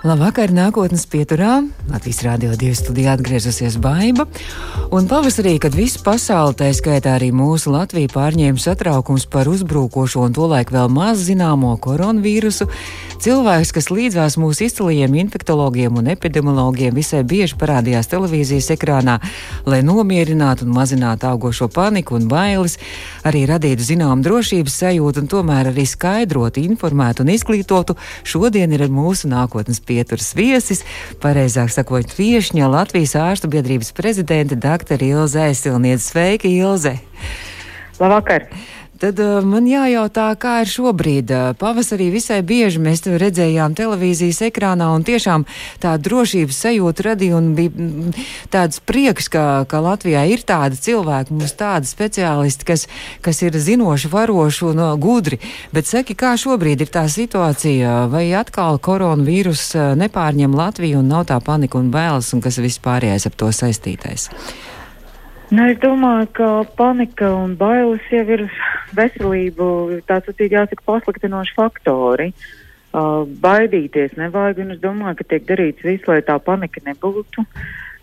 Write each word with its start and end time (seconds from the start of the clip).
Labvakar, 0.00 0.48
nākotnes 0.48 1.02
pieturā. 1.04 1.58
Latvijas 1.90 2.22
Rādio 2.24 2.54
2 2.56 2.72
studijā 2.78 3.12
atgriezusies 3.18 3.74
Baiva. 3.84 4.24
Un 4.96 5.04
pavasarī, 5.04 5.58
kad 5.60 5.74
visu 5.76 6.00
pasauli, 6.00 6.56
tā 6.56 6.70
skaitā 6.72 7.18
arī 7.18 7.28
mūsu 7.36 7.68
Latviju, 7.74 8.08
pārņēma 8.14 8.56
satraukums 8.56 9.26
par 9.28 9.50
uzbrukošo 9.52 10.22
un 10.24 10.32
tolaik 10.32 10.72
vēl 10.72 10.88
maz 10.88 11.20
zināmo 11.26 11.74
koronavīrusu, 11.84 12.64
cilvēks, 13.20 13.74
kas 13.76 13.90
līdzās 13.92 14.38
mūsu 14.40 14.64
izcilajiem 14.70 15.18
infektologiem 15.20 16.00
un 16.00 16.08
epidemiologiem, 16.14 16.96
visai 16.96 17.20
bieži 17.20 17.58
parādījās 17.60 18.08
televīzijas 18.08 18.70
ekrānā, 18.78 19.18
lai 19.68 19.82
nomierinātu 19.84 20.64
un 20.64 20.72
mazinātu 20.80 21.28
augošo 21.28 21.68
paniku 21.68 22.16
un 22.16 22.24
bailes, 22.32 22.78
arī 23.20 23.44
radītu 23.52 23.84
zinām 23.92 24.24
drošības 24.24 24.80
sajūtu 24.80 25.26
un 25.26 25.30
tomēr 25.36 25.74
arī 25.74 25.84
skaidrotu, 25.84 26.64
informētu 26.64 27.28
un 27.28 27.36
izglītotu, 27.36 28.00
šodien 28.24 28.72
ir 28.72 28.88
mūsu 28.88 29.28
nākotnes 29.28 29.84
pieturas 29.90 30.30
viesis, 30.38 30.84
pareizāk 31.22 31.72
sakot, 31.74 32.14
viešņa 32.16 32.70
Latvijas 32.70 33.16
ārstu 33.18 33.50
biedrības 33.50 33.90
prezidente 33.96 34.58
dr. 34.58 35.02
Ilze 35.02 35.42
Aizsilniece. 35.50 36.06
Sveika, 36.10 36.48
Ilze! 36.48 36.96
Labvakar! 38.00 38.46
Tad 39.00 39.16
uh, 39.16 39.38
man 39.40 39.64
jājautā, 39.64 40.26
kā 40.36 40.58
ir 40.60 40.68
šobrīd. 40.68 41.30
Uh, 41.32 41.52
pavasarī 41.56 42.10
visai 42.12 42.42
bieži 42.44 42.82
mēs 42.84 43.00
redzējām 43.08 43.72
televīzijas 43.78 44.42
ekrānā, 44.50 44.90
un 44.92 45.06
tiešām 45.08 45.46
tā 45.80 45.94
drošības 45.96 46.58
sajūta 46.66 47.06
radīja, 47.06 47.38
un 47.38 47.54
bija 47.56 47.72
mm, 47.72 48.26
tāds 48.52 48.82
prieks, 48.84 49.30
ka, 49.32 49.64
ka 49.70 49.80
Latvijā 49.80 50.26
ir 50.28 50.44
tādi 50.44 50.76
cilvēki, 50.84 51.32
mums 51.32 51.56
tādi 51.56 51.88
speciālisti, 51.88 52.66
kas, 52.68 52.84
kas 53.24 53.40
ir 53.46 53.56
zinoši, 53.56 54.10
varoši 54.12 54.66
un 54.68 54.82
uh, 54.84 54.90
gudri. 55.00 55.40
Bet 55.72 55.88
saki, 55.88 56.12
kā 56.12 56.34
šobrīd 56.36 56.84
ir 56.84 56.92
tā 56.92 57.06
situācija, 57.08 58.02
vai 58.12 58.26
atkal 58.36 58.76
koronavīrus 58.84 59.70
nepārņem 59.96 60.58
Latviju 60.60 61.00
un 61.00 61.08
nav 61.14 61.24
tā 61.32 61.40
panika 61.40 61.80
un 61.80 61.88
bailes, 61.94 62.34
un 62.36 62.44
kas 62.44 62.60
vispārējais 62.60 63.30
ap 63.32 63.40
to 63.40 63.48
saistītais? 63.48 64.28
Nu, 65.50 65.64
es 65.66 65.80
domāju, 65.82 66.28
ka 66.38 66.48
panika 66.78 67.32
un 67.34 67.56
bailes 67.58 68.04
jau 68.06 68.22
ir 68.36 68.44
veselību, 68.94 69.64
tā 70.06 70.20
sacīt, 70.22 70.52
jāsaka, 70.54 70.84
pasliktinoši 70.86 71.56
faktori. 71.56 72.28
Uh, 72.90 73.24
baidīties 73.42 74.14
nevajag, 74.18 74.62
un 74.62 74.76
es 74.76 74.80
domāju, 74.82 75.18
ka 75.18 75.26
tiek 75.32 75.48
darīts 75.48 75.82
viss, 75.86 76.06
lai 76.10 76.20
tā 76.26 76.36
panika 76.42 76.82
nebūtu. 76.86 77.42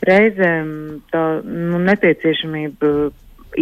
Reizēm 0.07 0.69
tā 1.11 1.23
nu, 1.43 1.79
nepieciešamība 1.87 2.91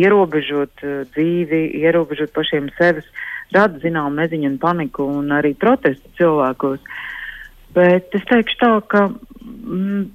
ierobežot 0.02 0.86
uh, 0.86 0.97
dzīvi, 1.13 1.61
ierobežot 1.86 2.33
pašiem 2.33 2.73
sevis, 2.81 3.06
rada 3.53 3.81
zinām 3.86 4.17
neziņu 4.17 4.53
un 4.56 4.59
paniku 4.61 5.06
un 5.22 5.30
arī 5.33 5.53
protestu 5.53 6.09
cilvēkos. 6.17 6.81
Bet 7.78 8.17
es 8.17 8.30
teikšu 8.33 8.61
tā, 8.66 8.75
ka. 8.89 9.08
Mm, 9.45 10.09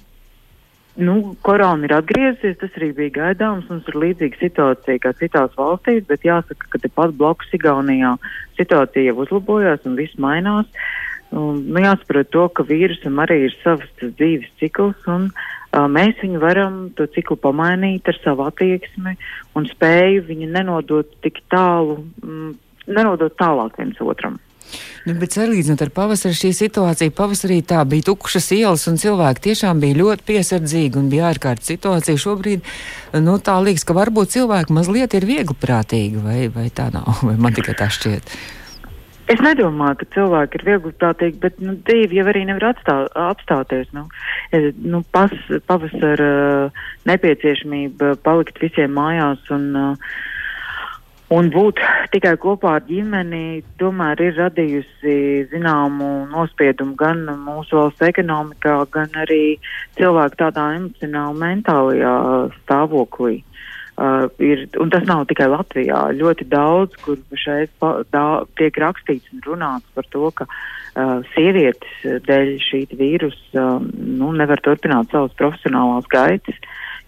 Nu, 1.01 1.35
korona 1.41 1.87
ir 1.87 1.93
atgriezusies, 1.95 2.59
tas 2.61 2.75
arī 2.77 2.91
bija 2.97 3.13
gaidāms. 3.15 3.69
Mums 3.71 3.87
ir 3.89 3.97
līdzīga 4.03 4.37
situācija 4.37 5.01
kā 5.01 5.13
citās 5.17 5.55
valstīs, 5.57 6.03
bet 6.09 6.27
jāsaka, 6.27 6.67
ka 6.69 6.81
tepat 6.83 7.15
blakus 7.17 7.49
Igaunijā 7.57 8.17
situācija 8.59 9.07
jau 9.09 9.23
uzlabojās 9.23 9.87
un 9.89 9.95
viss 9.97 10.19
mainās. 10.21 10.69
Un, 11.31 11.63
nu, 11.71 11.79
jāsaprot 11.79 12.29
to, 12.35 12.45
ka 12.53 12.67
vīrusam 12.67 13.17
arī 13.23 13.45
ir 13.47 13.55
savs 13.63 13.87
dzīves 14.03 14.51
cikls, 14.59 14.99
un 15.09 15.29
uh, 15.31 15.87
mēs 15.87 16.19
viņu 16.21 16.43
varam 16.43 16.77
to 16.97 17.07
ciklu 17.15 17.39
pamainīt 17.39 18.11
ar 18.11 18.19
savu 18.19 18.45
attieksmi 18.49 19.15
un 19.55 19.67
spēju 19.71 20.27
viņu 20.27 20.51
nenodot 20.51 21.17
tik 21.23 21.39
tālu, 21.49 22.01
mm, 22.21 22.53
nenodot 22.91 23.37
tālāk 23.39 23.79
viens 23.79 24.03
otram. 24.03 24.37
Nu, 25.01 25.15
bet 25.17 25.33
salīdzinot 25.33 25.81
ar 25.81 25.89
pavasari, 25.95 26.37
šī 26.37 26.51
situācija 26.53 27.13
pavasarī 27.17 27.59
tā 27.65 27.81
bija 27.89 28.11
tukšas 28.11 28.51
ielas 28.53 28.85
un 28.91 28.99
cilvēki 29.01 29.45
tiešām 29.47 29.81
bija 29.81 29.97
ļoti 29.97 30.27
piesardzīgi 30.29 30.99
un 31.01 31.09
bija 31.09 31.31
ārkārtas 31.31 31.71
situācija. 31.73 32.21
Šobrīd 32.21 32.71
nu, 33.25 33.37
tā 33.41 33.57
liekas, 33.65 33.87
ka 33.87 33.97
varbūt 33.97 34.35
cilvēki 34.37 34.77
mazliet 34.77 35.17
ir 35.17 35.25
viegli 35.25 35.57
prātīgi 35.57 36.21
vai, 36.21 36.39
vai 36.53 36.69
tā 36.69 36.91
nav, 36.93 37.17
vai 37.27 37.37
man 37.41 37.57
tikai 37.57 37.77
tā 37.79 37.89
šķiet. 37.91 38.35
Es 39.31 39.39
nedomāju, 39.39 39.95
ka 40.01 40.07
cilvēki 40.15 40.59
ir 40.59 40.63
viegli 40.67 40.91
prātīgi, 41.01 41.37
bet 41.39 41.59
nu, 41.63 41.77
divi 41.87 42.17
jau 42.19 42.25
arī 42.27 42.41
nevar 42.49 42.73
atstā, 42.73 42.97
apstāties. 43.29 43.87
Nu, 43.95 44.07
nu, 44.83 45.01
pas, 45.15 45.31
pavasara 45.69 46.69
nepieciešamība 47.07 48.17
palikt 48.25 48.59
visiem 48.61 48.91
mājās 48.97 49.45
un 49.55 49.69
uh, 49.77 50.17
Un 51.31 51.47
būt 51.47 51.79
tikai 52.11 52.33
kopā 52.43 52.73
ar 52.77 52.83
ģimeni, 52.89 53.61
tomēr 53.79 54.19
ir 54.19 54.33
radījusi 54.35 55.13
zināmu 55.53 56.09
nospiedumu 56.31 56.97
gan 56.99 57.23
mūsu 57.45 57.77
valsts 57.77 58.03
ekonomikā, 58.09 58.73
gan 58.91 59.15
arī 59.21 59.55
cilvēku 59.95 60.41
tādā 60.41 60.65
emocionāli 60.75 61.39
mentālajā 61.45 62.17
stāvoklī. 62.57 63.39
Uh, 64.01 64.27
ir, 64.41 64.65
un 64.81 64.89
tas 64.91 65.03
nav 65.05 65.23
tikai 65.29 65.47
Latvijā. 65.51 66.01
Ļoti 66.17 66.47
daudz, 66.49 66.95
kur 67.05 67.19
šeit 67.37 67.71
pa, 67.79 67.93
da, 68.11 68.43
tiek 68.57 68.75
rakstīts 68.81 69.31
un 69.35 69.43
runāts 69.45 69.87
par 69.95 70.07
to, 70.11 70.31
ka 70.35 70.47
uh, 70.47 71.19
sievietes 71.35 72.23
dēļ 72.27 72.55
šī 72.65 72.85
vīrusa 72.97 73.65
uh, 73.77 73.83
nu, 73.93 74.31
nevar 74.35 74.63
turpināt 74.65 75.11
savas 75.13 75.35
profesionālās 75.39 76.07
gaitas, 76.11 76.57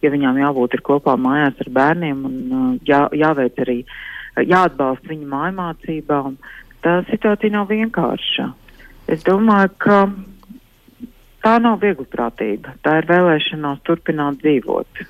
ja 0.04 0.12
viņām 0.14 0.40
jābūt 0.42 0.78
ir 0.78 0.84
kopā 0.86 1.16
mājās 1.20 1.62
ar 1.64 1.72
bērniem 1.78 2.26
un 2.28 2.36
uh, 2.52 2.68
jā, 2.88 3.06
jāveic 3.16 3.62
arī 3.64 3.80
uh, 3.84 3.96
jāatbalsta 4.42 5.12
viņa 5.12 5.30
mājmācībām. 5.32 6.38
Tā 6.84 7.00
situācija 7.10 7.54
nav 7.54 7.70
vienkārša. 7.72 8.50
Es 9.12 9.24
domāju, 9.28 9.72
ka 9.84 9.98
tā 11.44 11.58
nav 11.62 11.82
viegliprātība. 11.84 12.78
Tā 12.84 13.00
ir 13.02 13.08
vēlēšanās 13.10 13.84
turpināt 13.88 14.40
dzīvot. 14.44 15.04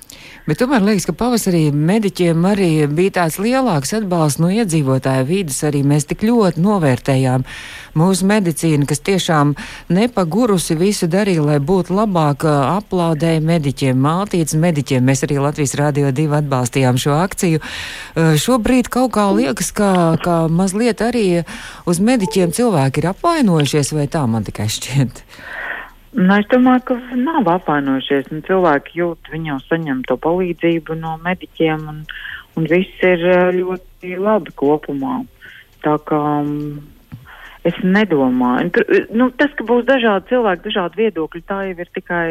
Bet 0.48 0.58
tomēr 0.60 0.82
liekas, 0.84 1.06
ka 1.08 1.14
pavasarī 1.16 1.68
mediķiem 1.72 2.42
arī 2.50 2.70
bija 2.90 3.20
tāds 3.20 3.38
lielāks 3.40 3.94
atbalsts 3.96 4.42
no 4.42 4.50
iedzīvotāja 4.52 5.24
vidas. 5.28 5.62
Arī 5.64 5.84
mēs 5.86 6.08
tik 6.10 6.26
ļoti 6.26 6.60
novērtējām 6.64 7.46
mūsu 7.96 8.28
medicīnu, 8.28 8.88
kas 8.90 9.00
tiešām 9.06 9.54
nepagurusi 9.94 10.76
visu 10.76 11.08
darīja, 11.10 11.46
lai 11.46 11.60
būtu 11.62 11.94
labāk 11.94 12.44
aplaudēja 12.50 13.40
mediķiem, 13.44 14.04
maltītas 14.04 14.58
mediķiem. 14.58 15.06
Mēs 15.06 15.24
arī 15.26 15.38
Latvijas 15.40 15.76
Rādio 15.80 16.10
2 16.12 16.38
atbalstījām 16.42 16.98
šo 17.00 17.16
akciju. 17.22 17.62
Šobrīd 18.44 18.90
kaut 18.92 19.14
kā 19.14 19.30
liekas, 19.32 19.70
ka, 19.76 19.90
ka 20.24 20.44
mazliet 20.50 21.00
arī 21.04 21.44
uz 21.86 22.02
mediķiem 22.02 22.52
cilvēki 22.54 23.00
ir 23.04 23.12
apvainojušies, 23.14 23.94
vai 23.94 24.10
tā 24.10 24.26
man 24.28 24.44
tikai 24.44 24.68
šķiet. 24.72 25.24
Nu, 26.14 26.30
es 26.38 26.46
domāju, 26.46 26.82
ka 26.86 26.96
nav 27.18 27.48
apvainojušies. 27.56 28.30
Cilvēki 28.46 29.00
jūt, 29.00 29.30
viņi 29.32 29.50
jau 29.50 29.60
saņem 29.66 30.04
to 30.06 30.16
palīdzību 30.22 30.94
no 31.00 31.16
mediķiem, 31.24 31.88
un, 31.90 32.02
un 32.54 32.68
viss 32.70 33.02
ir 33.02 33.24
eh, 33.32 33.48
ļoti 33.56 34.14
labi 34.22 34.54
kopumā. 34.54 35.18
Tā 35.82 35.96
kā 36.06 36.20
um, 36.44 36.78
es 37.66 37.80
nedomāju. 37.82 38.70
Tur, 38.76 38.94
nu, 39.10 39.28
tas, 39.34 39.50
ka 39.58 39.66
būs 39.66 39.88
dažādi 39.90 40.30
cilvēki, 40.30 40.68
dažādi 40.68 41.02
viedokļi, 41.02 41.42
tā 41.50 41.64
jau 41.66 41.78
ir 41.82 41.90
tikai 41.98 42.28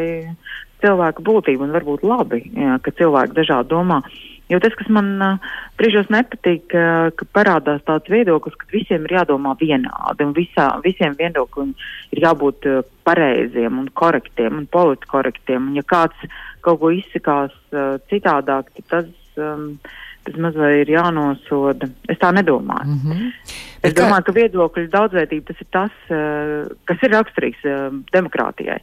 cilvēka 0.80 1.24
būtība 1.24 1.68
un 1.68 1.76
varbūt 1.76 2.08
labi, 2.08 2.40
jā, 2.56 2.80
ka 2.80 2.92
cilvēki 2.96 3.36
dažādi 3.36 3.72
domā. 3.76 4.00
Uh, 4.00 4.33
Jo 4.52 4.58
tas, 4.60 4.74
kas 4.76 4.90
man 4.92 5.06
uh, 5.24 5.52
brīžos 5.80 6.10
nepatīk, 6.12 6.74
uh, 6.76 7.08
ka 7.16 7.26
parādās 7.32 7.80
tāds 7.88 8.10
viedoklis, 8.12 8.56
ka 8.60 8.68
visiem 8.72 9.06
ir 9.06 9.16
jādomā 9.16 9.54
vienādi 9.60 10.26
un 10.26 10.34
visā, 10.36 10.66
visiem 10.84 11.16
viedokļiem 11.16 11.70
ir 12.12 12.22
jābūt 12.26 12.68
uh, 12.68 12.82
pareiziem 13.08 13.80
un 13.80 13.88
korektiem 13.96 14.60
un 14.60 14.66
politkorektiem. 14.68 15.70
Un 15.70 15.80
ja 15.80 15.84
kāds 15.88 16.28
kaut 16.64 16.82
ko 16.82 16.92
izsakās 16.92 17.56
uh, 17.72 17.96
citādāk, 18.12 18.68
tad 18.76 18.90
tas, 18.92 19.12
um, 19.40 19.70
tas 20.24 20.38
mazliet 20.40 20.84
ir 20.84 20.94
jānosoda. 20.96 21.88
Es 22.08 22.18
tā 22.22 22.32
nedomāju. 22.34 22.86
Mm 22.86 23.00
-hmm. 23.04 23.32
Es 23.84 23.92
kā... 23.92 24.00
domāju, 24.00 24.24
ka 24.24 24.32
viedokļu 24.38 24.88
daudzveidība 24.92 25.46
tas 25.50 25.60
ir 25.60 25.68
tas, 25.70 25.98
uh, 26.08 26.72
kas 26.88 27.02
ir 27.02 27.12
raksturīgs 27.12 27.66
uh, 27.68 27.92
demokrātijai. 28.12 28.80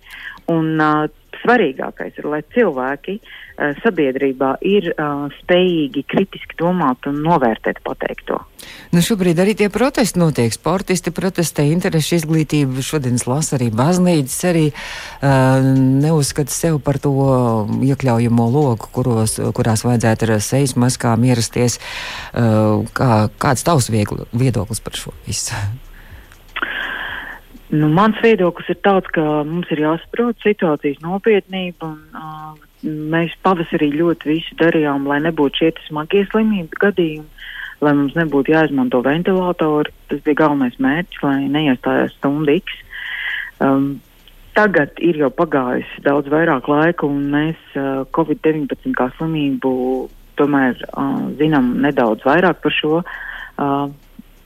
Un 0.53 0.79
uh, 0.79 1.07
svarīgākais 1.41 2.17
ir, 2.17 2.25
lai 2.25 2.43
cilvēki 2.53 3.19
sabiedrībā 3.83 4.55
ir 4.61 4.91
spējīgi 5.39 6.03
kritiski 6.07 6.57
domāt 6.57 7.05
un 7.09 7.21
novērtēt 7.21 7.81
pateikto. 7.83 8.39
Nu, 8.91 8.99
šobrīd 9.03 9.39
arī 9.39 9.53
tie 9.55 9.69
protesti 9.71 10.19
notiek. 10.19 10.51
Sportisti 10.51 11.13
protestē, 11.15 11.63
interešu 11.71 12.17
izglītība. 12.19 12.83
Šodien 12.83 13.19
es 13.19 13.27
lasu 13.29 13.55
arī 13.55 13.69
baznīcas, 13.71 14.39
arī 14.49 14.65
uh, 14.71 15.61
neuzskata 16.03 16.51
sev 16.51 16.81
par 16.83 16.99
to 16.99 17.13
iekļaujamo 17.87 18.47
loku, 18.51 18.91
kuros, 18.97 19.37
kurās 19.55 19.85
vajadzētu 19.87 20.27
ar 20.27 20.43
sejas 20.43 20.75
maskām 20.79 21.23
ierasties. 21.29 21.79
Uh, 22.33 22.83
kā, 22.97 23.29
kāds 23.41 23.63
tavs 23.67 23.87
viegli, 23.93 24.27
viedoklis 24.35 24.83
par 24.83 24.99
šo 24.99 25.15
visu? 25.27 25.55
Nu, 27.71 27.87
mans 27.87 28.17
viedoklis 28.19 28.67
ir 28.73 28.81
tāds, 28.83 29.07
ka 29.15 29.23
mums 29.47 29.69
ir 29.71 29.85
jāsaprot 29.85 30.41
situācijas 30.43 30.99
nopietnība 31.05 31.93
un 31.93 32.19
uh, 32.19 32.67
mēs 32.83 33.33
pavasarī 33.45 33.91
ļoti 33.93 34.27
visu 34.27 34.57
darījām, 34.59 35.05
lai 35.07 35.21
nebūtu 35.23 35.61
šie 35.61 35.71
smagie 35.87 36.25
slimību 36.31 36.81
gadījumi, 36.81 37.47
lai 37.81 37.95
mums 37.97 38.15
nebūtu 38.17 38.53
jāizmanto 38.53 39.01
ventilatori. 39.05 39.93
Tas 40.11 40.21
bija 40.25 40.43
galvenais 40.43 40.77
mērķis, 40.81 41.23
lai 41.25 41.37
neiestājās 41.49 42.15
stundu 42.19 42.57
X. 42.61 42.79
Um, 43.61 43.91
Tagad 44.51 44.97
ir 44.99 45.15
jau 45.15 45.29
pagājis 45.31 45.87
daudz 46.03 46.27
vairāk 46.27 46.65
laika, 46.67 47.07
un 47.07 47.29
mēs 47.31 47.59
uh, 47.79 48.03
Covid-19 48.11 48.91
kā 48.97 49.07
slimību 49.15 49.71
tomēr 50.39 50.75
uh, 50.89 51.21
zinām 51.39 51.77
nedaudz 51.79 52.25
vairāk 52.27 52.59
par 52.59 52.75
šo 52.75 52.97
uh, 52.99 53.85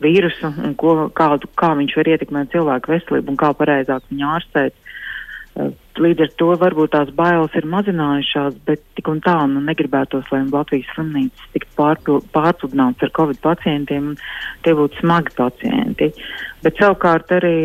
vīrusu 0.05 0.51
un 0.51 0.75
ko, 0.77 0.93
kādu, 1.17 1.49
kā 1.57 1.71
viņš 1.79 1.97
var 1.97 2.11
ietekmēt 2.13 2.53
cilvēku 2.53 2.93
veselību 2.93 3.33
un 3.33 3.39
kā 3.41 3.49
pareizāk 3.57 4.05
viņu 4.11 4.29
ārstēt. 4.35 4.77
Līdz 5.55 6.25
ar 6.25 6.31
to 6.39 6.49
varbūt 6.59 6.91
tās 6.91 7.11
bailes 7.15 7.53
ir 7.55 7.67
mazinājušās, 7.71 8.57
bet 8.67 8.81
tik 8.97 9.07
un 9.07 9.21
tā 9.23 9.37
nu, 9.47 9.61
negribētos, 9.63 10.27
lai 10.33 10.41
Latvijas 10.49 10.89
slimnīcas 10.91 11.45
tiktu 11.53 12.17
pārpludināts 12.35 13.05
ar 13.07 13.13
covid 13.15 13.39
pacientiem, 13.45 14.11
tie 14.67 14.75
būtu 14.75 14.99
smagi 14.99 15.31
pacienti. 15.37 16.11
Bet 16.65 16.81
savukārt 16.81 17.31
arī. 17.39 17.55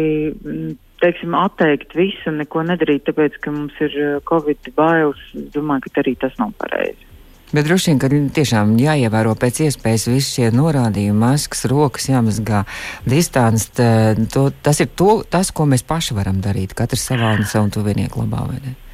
M, 0.46 0.78
teiksim, 1.00 1.34
atteikt 1.34 1.94
visu 1.96 2.32
neko 2.34 2.62
nedarīt, 2.68 3.06
tāpēc, 3.08 3.38
ka 3.40 3.52
mums 3.54 3.76
ir 3.80 3.94
eh, 3.96 4.16
covid 4.28 4.68
bailes, 4.76 5.22
es 5.32 5.48
domāju, 5.54 5.88
ka 5.88 6.02
arī 6.04 6.12
tas 6.20 6.36
nav 6.36 6.52
pareizi. 6.60 7.09
Bet 7.50 7.66
droši 7.66 7.90
vien, 7.90 7.98
ka 7.98 8.10
tiešām 8.36 8.76
jāievēro 8.78 9.32
pēc 9.38 9.64
iespējas 9.66 10.06
visi 10.10 10.36
šie 10.36 10.50
norādījumi, 10.54 11.18
maskas, 11.18 11.64
rokas 11.70 12.06
jāmazgā, 12.10 12.62
distance. 13.10 13.72
Tas 13.74 14.82
ir 14.84 14.90
to, 14.94 15.20
tas, 15.26 15.50
ko 15.50 15.66
mēs 15.70 15.82
paši 15.86 16.14
varam 16.18 16.38
darīt, 16.44 16.76
katrs 16.78 17.08
savā 17.10 17.34
un 17.38 17.48
savu 17.50 17.72
tuvinieku 17.74 18.22
labā. 18.22 18.46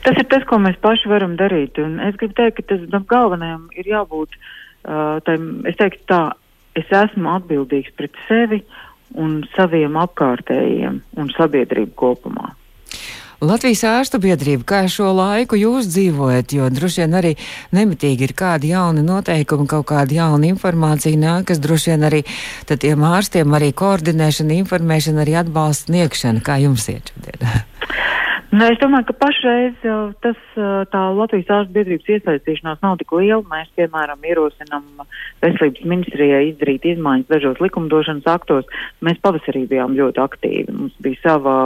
Tas 0.07 0.17
ir 0.17 0.29
tas, 0.31 0.45
ko 0.49 0.61
mēs 0.63 0.79
paši 0.81 1.13
varam 1.13 1.37
darīt. 1.37 1.81
Un 1.83 2.01
es 2.01 2.17
gribu 2.17 2.37
teikt, 2.39 2.63
ka 2.63 2.77
tas 2.77 3.07
galvenajam 3.11 3.69
ir 3.77 3.93
jābūt, 3.93 4.37
uh, 4.39 5.19
tam, 5.27 5.49
es 5.69 5.77
teiktu 5.77 6.05
tā, 6.09 6.23
es 6.79 6.93
esmu 6.93 7.33
atbildīgs 7.37 7.93
pret 7.99 8.17
sevi 8.29 8.63
un 9.17 9.43
saviem 9.57 9.97
apkārtējiem 10.01 11.03
un 11.21 11.35
sabiedrību 11.37 11.93
kopumā. 11.99 12.55
Latvijas 13.45 13.83
ārstu 13.85 14.17
biedrība, 14.23 14.65
kā 14.65 14.79
šo 14.89 15.11
laiku 15.13 15.59
jūs 15.61 15.91
dzīvojat, 15.93 16.55
jo 16.57 16.69
droši 16.73 17.03
vien 17.03 17.17
arī 17.19 17.33
nemitīgi 17.77 18.25
ir 18.25 18.33
kādi 18.37 18.71
jauni 18.73 19.05
noteikumi, 19.05 19.69
kaut 19.69 19.91
kāda 19.91 20.17
jauna 20.17 20.49
informācija 20.49 21.21
nāk, 21.21 21.51
kas 21.51 21.61
droši 21.61 21.93
vien 21.93 22.09
arī 22.09 22.23
tiem 22.65 23.05
ārstiem 23.05 23.53
arī 23.59 23.75
koordinēšana, 23.77 24.57
informēšana, 24.63 25.21
arī 25.27 25.37
atbalsts 25.43 25.91
sniegšana. 25.91 26.41
Kā 26.47 26.57
jums 26.65 26.89
iet 26.93 27.13
šodien? 27.13 27.45
Nu, 28.55 28.63
es 28.71 28.79
domāju, 28.79 29.09
ka 29.09 29.15
pašreiz 29.21 29.83
tas, 30.23 30.39
tā 30.93 31.01
Latvijas 31.19 31.51
ārstu 31.51 31.75
biedrības 31.75 32.11
iesaistīšanās 32.15 32.79
nav 32.81 32.95
tik 33.01 33.11
liela. 33.19 33.43
Mēs, 33.51 33.67
piemēram, 33.77 34.23
ierosinām 34.23 35.03
veselības 35.43 35.83
ministrijai 35.91 36.53
izdarīt 36.53 36.87
izmaiņas 36.93 37.33
dažos 37.33 37.61
likumdošanas 37.65 38.29
aktos. 38.31 38.71
Mēs 39.05 39.19
pavasarī 39.25 39.67
bijām 39.69 39.99
ļoti 39.99 40.23
aktīvi. 40.23 40.77
Mums 40.79 40.95
bija 41.05 41.21
sava 41.25 41.57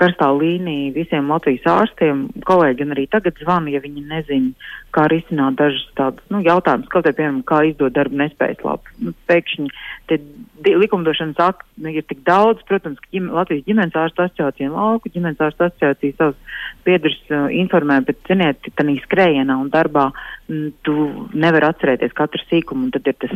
karstā 0.00 0.28
līnija 0.34 0.92
visiem 0.94 1.30
Latvijas 1.30 1.66
ārstiem. 1.68 2.24
Kolēģi 2.48 2.86
arī 2.94 3.06
tagad 3.10 3.38
zvana, 3.42 3.72
ja 3.74 3.80
viņi 3.82 4.04
nezina, 4.08 4.70
kā 4.94 5.06
risināt 5.10 5.56
dažus 5.60 5.84
tādus 5.98 6.24
nu, 6.32 6.42
jautājumus, 6.44 6.90
kaut 6.92 7.06
arī, 7.06 7.16
piemēram, 7.18 7.42
kā 7.48 7.62
izdot 7.68 7.94
darbu 7.96 8.18
nespējas 8.20 8.64
labi. 8.66 8.96
Nu, 9.04 9.14
pēkšņi 9.30 9.68
tie 10.10 10.74
likumdošanas 10.78 11.40
akti 11.42 11.84
nu, 11.84 11.92
ir 11.92 12.06
tik 12.08 12.22
daudz, 12.28 12.64
protams, 12.68 13.00
ka 13.02 13.12
ģim, 13.14 13.30
Latvijas 13.36 13.66
ģimenes 13.68 13.98
ārstu 14.04 14.24
asociācija 14.26 14.70
un 14.70 14.76
lauku 14.76 15.12
ģimenes 15.14 15.40
ārstu 15.42 15.68
asociācija 15.68 16.18
savus 16.18 16.58
biedrus 16.86 17.18
uh, 17.30 17.46
informē, 17.62 18.00
bet, 18.06 18.20
ziniet, 18.28 18.60
tādā 18.76 18.96
skrējienā 19.06 19.56
un 19.60 19.70
darbā 19.72 20.10
m, 20.12 20.70
tu 20.86 20.96
nevar 21.32 21.70
atcerēties 21.72 22.16
katru 22.18 22.42
sīkumu, 22.48 22.88
un 22.88 22.94
tad 22.96 23.08
ir 23.08 23.18
tas 23.22 23.34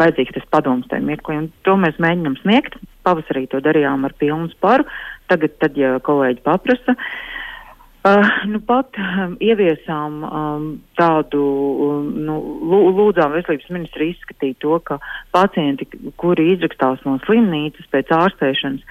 vajadzīgs 0.00 0.36
tas 0.36 0.50
padoms 0.52 0.88
tajā 0.90 1.04
mirklī. 1.04 1.38
To 1.68 1.76
mēs 1.80 1.98
mēģinām 2.02 2.38
sniegt. 2.42 2.78
Pavasarī 3.06 3.46
to 3.50 3.62
darījām 3.64 4.04
ar 4.08 4.14
pilnu 4.20 4.50
sparu. 4.54 4.86
Tagad, 5.30 5.56
tad, 5.62 5.78
ja 5.78 5.96
kolēģi 6.06 6.44
paprasa, 6.46 6.94
uh, 6.94 7.26
nu 8.46 8.60
pat 8.62 8.94
um, 9.00 9.34
ieviesām 9.42 10.20
um, 10.22 10.66
tādu, 10.98 11.42
um, 11.86 12.06
nu, 12.28 12.36
lūdzām 12.96 13.34
veselības 13.34 13.68
ministru 13.72 14.06
izskatīt 14.10 14.58
to, 14.62 14.78
ka 14.86 14.98
pacienti, 15.34 15.88
kuri 16.20 16.52
izrakstās 16.54 17.02
no 17.06 17.16
slimnīcas 17.24 17.88
pēc 17.92 18.12
ārstēšanas, 18.14 18.84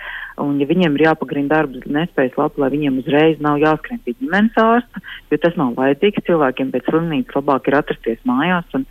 un 0.43 0.59
ja 0.59 0.67
viņiem 0.67 0.97
ir 0.97 1.05
jāpagrina 1.07 1.53
darbs 1.53 1.87
nespējas 1.87 2.35
labi, 2.39 2.61
lai 2.63 2.71
viņiem 2.73 2.99
uzreiz 3.03 3.39
nav 3.43 3.61
jāskrien 3.63 4.01
pie 4.03 4.17
ģimenes 4.19 4.59
ārsta, 4.59 5.03
jo 5.31 5.41
tas 5.45 5.55
nav 5.59 5.75
vajadzīgs 5.79 6.27
cilvēkiem 6.27 6.73
pēc 6.75 6.89
slimnīcas 6.89 7.39
labāk 7.39 7.69
ir 7.69 7.79
atrasties 7.79 8.19
mājās. 8.27 8.67
Un, 8.75 8.87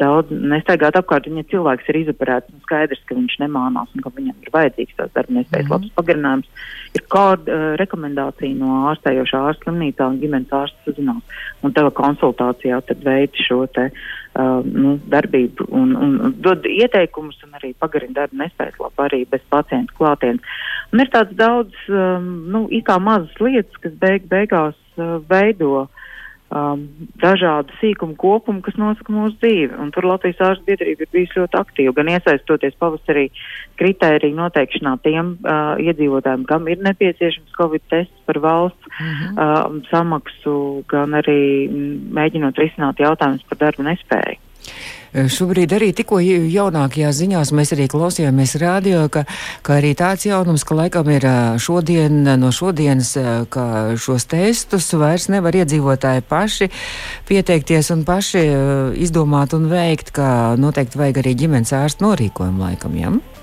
daudz 0.00 0.32
nestaigāt 0.32 0.96
apkārt. 0.98 1.28
Viņa 1.30 1.46
cilvēks 1.50 1.88
ir 1.90 1.98
izoperēts 2.02 2.52
un 2.52 2.62
skaidrs, 2.64 3.02
ka 3.08 3.16
viņš 3.18 3.36
nemānās 3.42 3.92
un 3.94 4.04
ka 4.04 4.12
viņam 4.14 4.44
ir 4.44 4.52
vajadzīgs 4.54 4.98
tās 4.98 5.12
darba 5.14 5.36
nespējas 5.36 5.66
mm 5.66 5.72
-hmm. 5.72 5.86
labs 5.86 5.96
pagarinājums. 5.98 6.68
Ir 6.96 7.04
kāda 7.12 7.56
uh, 7.56 7.64
rekomendācija 7.80 8.58
no 8.60 8.82
ārstējošā 8.92 9.42
ārsta 9.48 9.68
slimnīcā 9.68 10.08
un 10.12 10.20
ģimenes 10.22 10.54
ārsta 10.60 10.86
sazinās 10.86 11.42
un 11.62 11.74
teva 11.76 11.90
konsultācijā 11.90 12.80
tad 12.88 13.04
veids 13.04 13.46
šo 13.48 13.66
te 13.66 13.90
uh, 13.90 14.62
nu, 14.64 14.96
darbību 15.12 15.68
un, 15.68 15.96
un, 15.96 16.16
un 16.28 16.34
dod 16.40 16.66
ieteikumus 16.70 17.42
un 17.44 17.58
arī 17.60 17.74
pagarina 17.78 18.20
darba 18.22 18.44
nespējas 18.44 18.80
labi 18.80 19.06
arī 19.08 19.22
bez 19.30 19.44
pacientu 19.50 19.94
klātienes. 19.98 20.56
Un 20.92 21.00
ir 21.00 21.10
tāds 21.10 21.34
daudz, 21.36 21.74
um, 21.88 22.50
nu, 22.52 22.66
it 22.70 22.86
kā 22.86 23.00
mazas 23.02 23.40
lietas, 23.40 23.80
kas 23.82 23.92
beig 24.00 24.28
beigās 24.30 24.76
uh, 24.96 25.18
veido 25.28 25.84
uh, 25.84 26.04
um, 26.50 26.84
dažādu 27.22 27.74
sīkumu 27.80 28.16
kopumu, 28.20 28.62
kas 28.64 28.78
nosaka 28.80 29.12
mūsu 29.12 29.36
dzīvi. 29.40 29.72
Un 29.82 29.90
tur 29.94 30.06
Latvijas 30.08 30.42
ārstu 30.48 30.68
biedrība 30.70 31.06
ir 31.06 31.12
bijusi 31.12 31.40
ļoti 31.40 31.60
aktīva, 31.60 31.94
gan 31.98 32.12
iesaistoties 32.14 32.78
pavasarī 32.80 33.26
kritēriju 33.80 34.38
noteikšanā 34.38 34.96
tiem 35.04 35.34
uh, 35.36 35.74
iedzīvotājiem, 35.82 36.46
kam 36.48 36.68
ir 36.72 36.82
nepieciešams 36.86 37.56
Covid 37.58 37.84
tests 37.92 38.26
par 38.28 38.40
valsts 38.44 38.90
mm 38.92 39.12
-hmm. 39.12 39.36
uh, 39.36 39.88
samaksu, 39.90 40.84
gan 40.88 41.14
arī 41.18 41.68
mēģinot 42.20 42.58
risināt 42.58 43.00
jautājumus 43.02 43.46
par 43.48 43.58
darba 43.58 43.90
nespēju. 43.90 44.42
Šobrīd 45.16 45.72
arī 45.72 45.92
tikko 45.96 46.18
jaunākajās 46.20 47.16
ziņās 47.22 47.52
mēs 47.56 47.70
arī 47.72 47.86
klausījāmies 47.88 48.56
rādio, 48.60 49.06
ka, 49.12 49.22
ka 49.64 49.78
arī 49.78 49.94
tāds 49.96 50.26
jaunums, 50.28 50.64
ka 50.66 50.76
laikam 50.76 51.08
ir 51.08 51.24
šodien, 51.62 52.18
no 52.36 52.50
šodienas, 52.52 53.14
ka 53.48 53.96
šos 53.96 54.28
testus 54.28 54.90
vairs 54.98 55.30
nevar 55.32 55.56
iedzīvotāji 55.56 56.26
paši 56.28 56.68
pieteikties 57.30 57.88
un 57.94 58.04
paši 58.04 58.42
izdomāt 59.06 59.56
un 59.56 59.70
veikt, 59.72 60.12
ka 60.16 60.28
noteikti 60.60 61.00
vajag 61.00 61.22
arī 61.22 61.32
ģimenes 61.44 61.72
ārstu 61.78 62.04
norīkojumu 62.04 62.66
laikam, 62.66 63.00
jā? 63.00 63.14
Ja? 63.16 63.42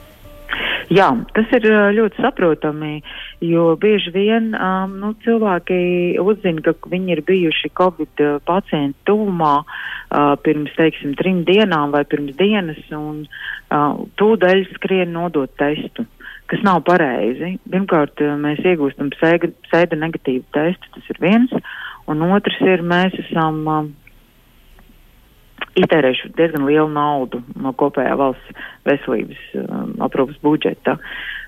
Jā, 0.93 1.07
tas 1.33 1.49
ir 1.57 1.63
ļoti 1.95 2.21
saprotami, 2.21 2.99
jo 3.41 3.71
bieži 3.81 4.11
vien 4.13 4.51
um, 4.53 4.97
nu, 5.01 5.13
cilvēki 5.23 6.19
uzzina, 6.21 6.61
ka 6.61 6.75
viņi 6.91 7.15
ir 7.15 7.23
bijuši 7.25 7.71
Covid 7.79 8.21
pacientu 8.45 9.07
tuvumā 9.07 9.55
uh, 9.63 9.77
pirms, 10.45 10.73
teiksim, 10.77 11.15
trim 11.19 11.43
dienām 11.47 11.93
vai 11.95 12.03
pirms 12.09 12.35
dienas, 12.39 12.81
un 12.93 13.23
uh, 13.25 14.03
tūdaļ 14.19 14.67
skrien 14.75 15.13
nodot 15.15 15.51
testu, 15.59 16.05
kas 16.51 16.61
nav 16.65 16.83
pareizi. 16.87 17.55
Pirmkārt, 17.69 18.21
mēs 18.43 18.61
iegūstam 18.61 19.11
sēga 19.19 19.99
negatīvu 19.99 20.45
testu, 20.53 20.93
tas 20.95 21.11
ir 21.13 21.21
viens, 21.23 21.53
un 22.07 22.23
otrs 22.29 22.61
ir, 22.61 22.85
mēs 22.85 23.17
esam. 23.25 23.61
Uh, 23.67 23.91
iztērējuši 25.79 26.33
diezgan 26.37 26.67
lielu 26.67 26.89
naudu 26.93 27.39
no 27.57 27.73
kopējā 27.77 28.17
valsts 28.19 28.65
veselības 28.87 29.39
um, 29.57 29.93
aprūpas 30.05 30.37
budžeta. 30.45 30.97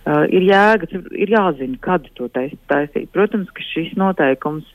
Uh, 0.06 0.24
ir 0.34 0.46
jēga, 0.48 0.90
ir 1.14 1.34
jāzina, 1.34 1.78
kad 1.84 2.08
to 2.18 2.30
taisīt. 2.34 3.10
Protams, 3.14 3.52
ka 3.54 3.66
šis 3.74 3.94
noteikums 4.00 4.66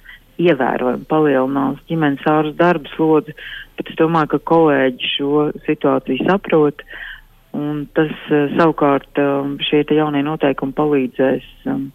ievērojami 0.47 1.07
palielinās 1.11 1.83
ģimenes 1.91 2.27
ārstu 2.31 2.57
darba 2.59 2.93
slodzi, 2.95 3.37
bet 3.79 3.93
es 3.93 4.01
domāju, 4.01 4.35
ka 4.35 4.43
kolēģi 4.53 5.15
šo 5.17 5.47
situāciju 5.69 6.29
saprot. 6.29 6.85
Un 7.57 7.87
tas 7.99 8.13
uh, 8.31 8.47
savukārt 8.55 9.19
um, 9.19 9.57
šie 9.67 9.83
jaunie 9.97 10.23
noteikumi 10.23 10.77
palīdzēs 10.77 11.49
um, 11.67 11.89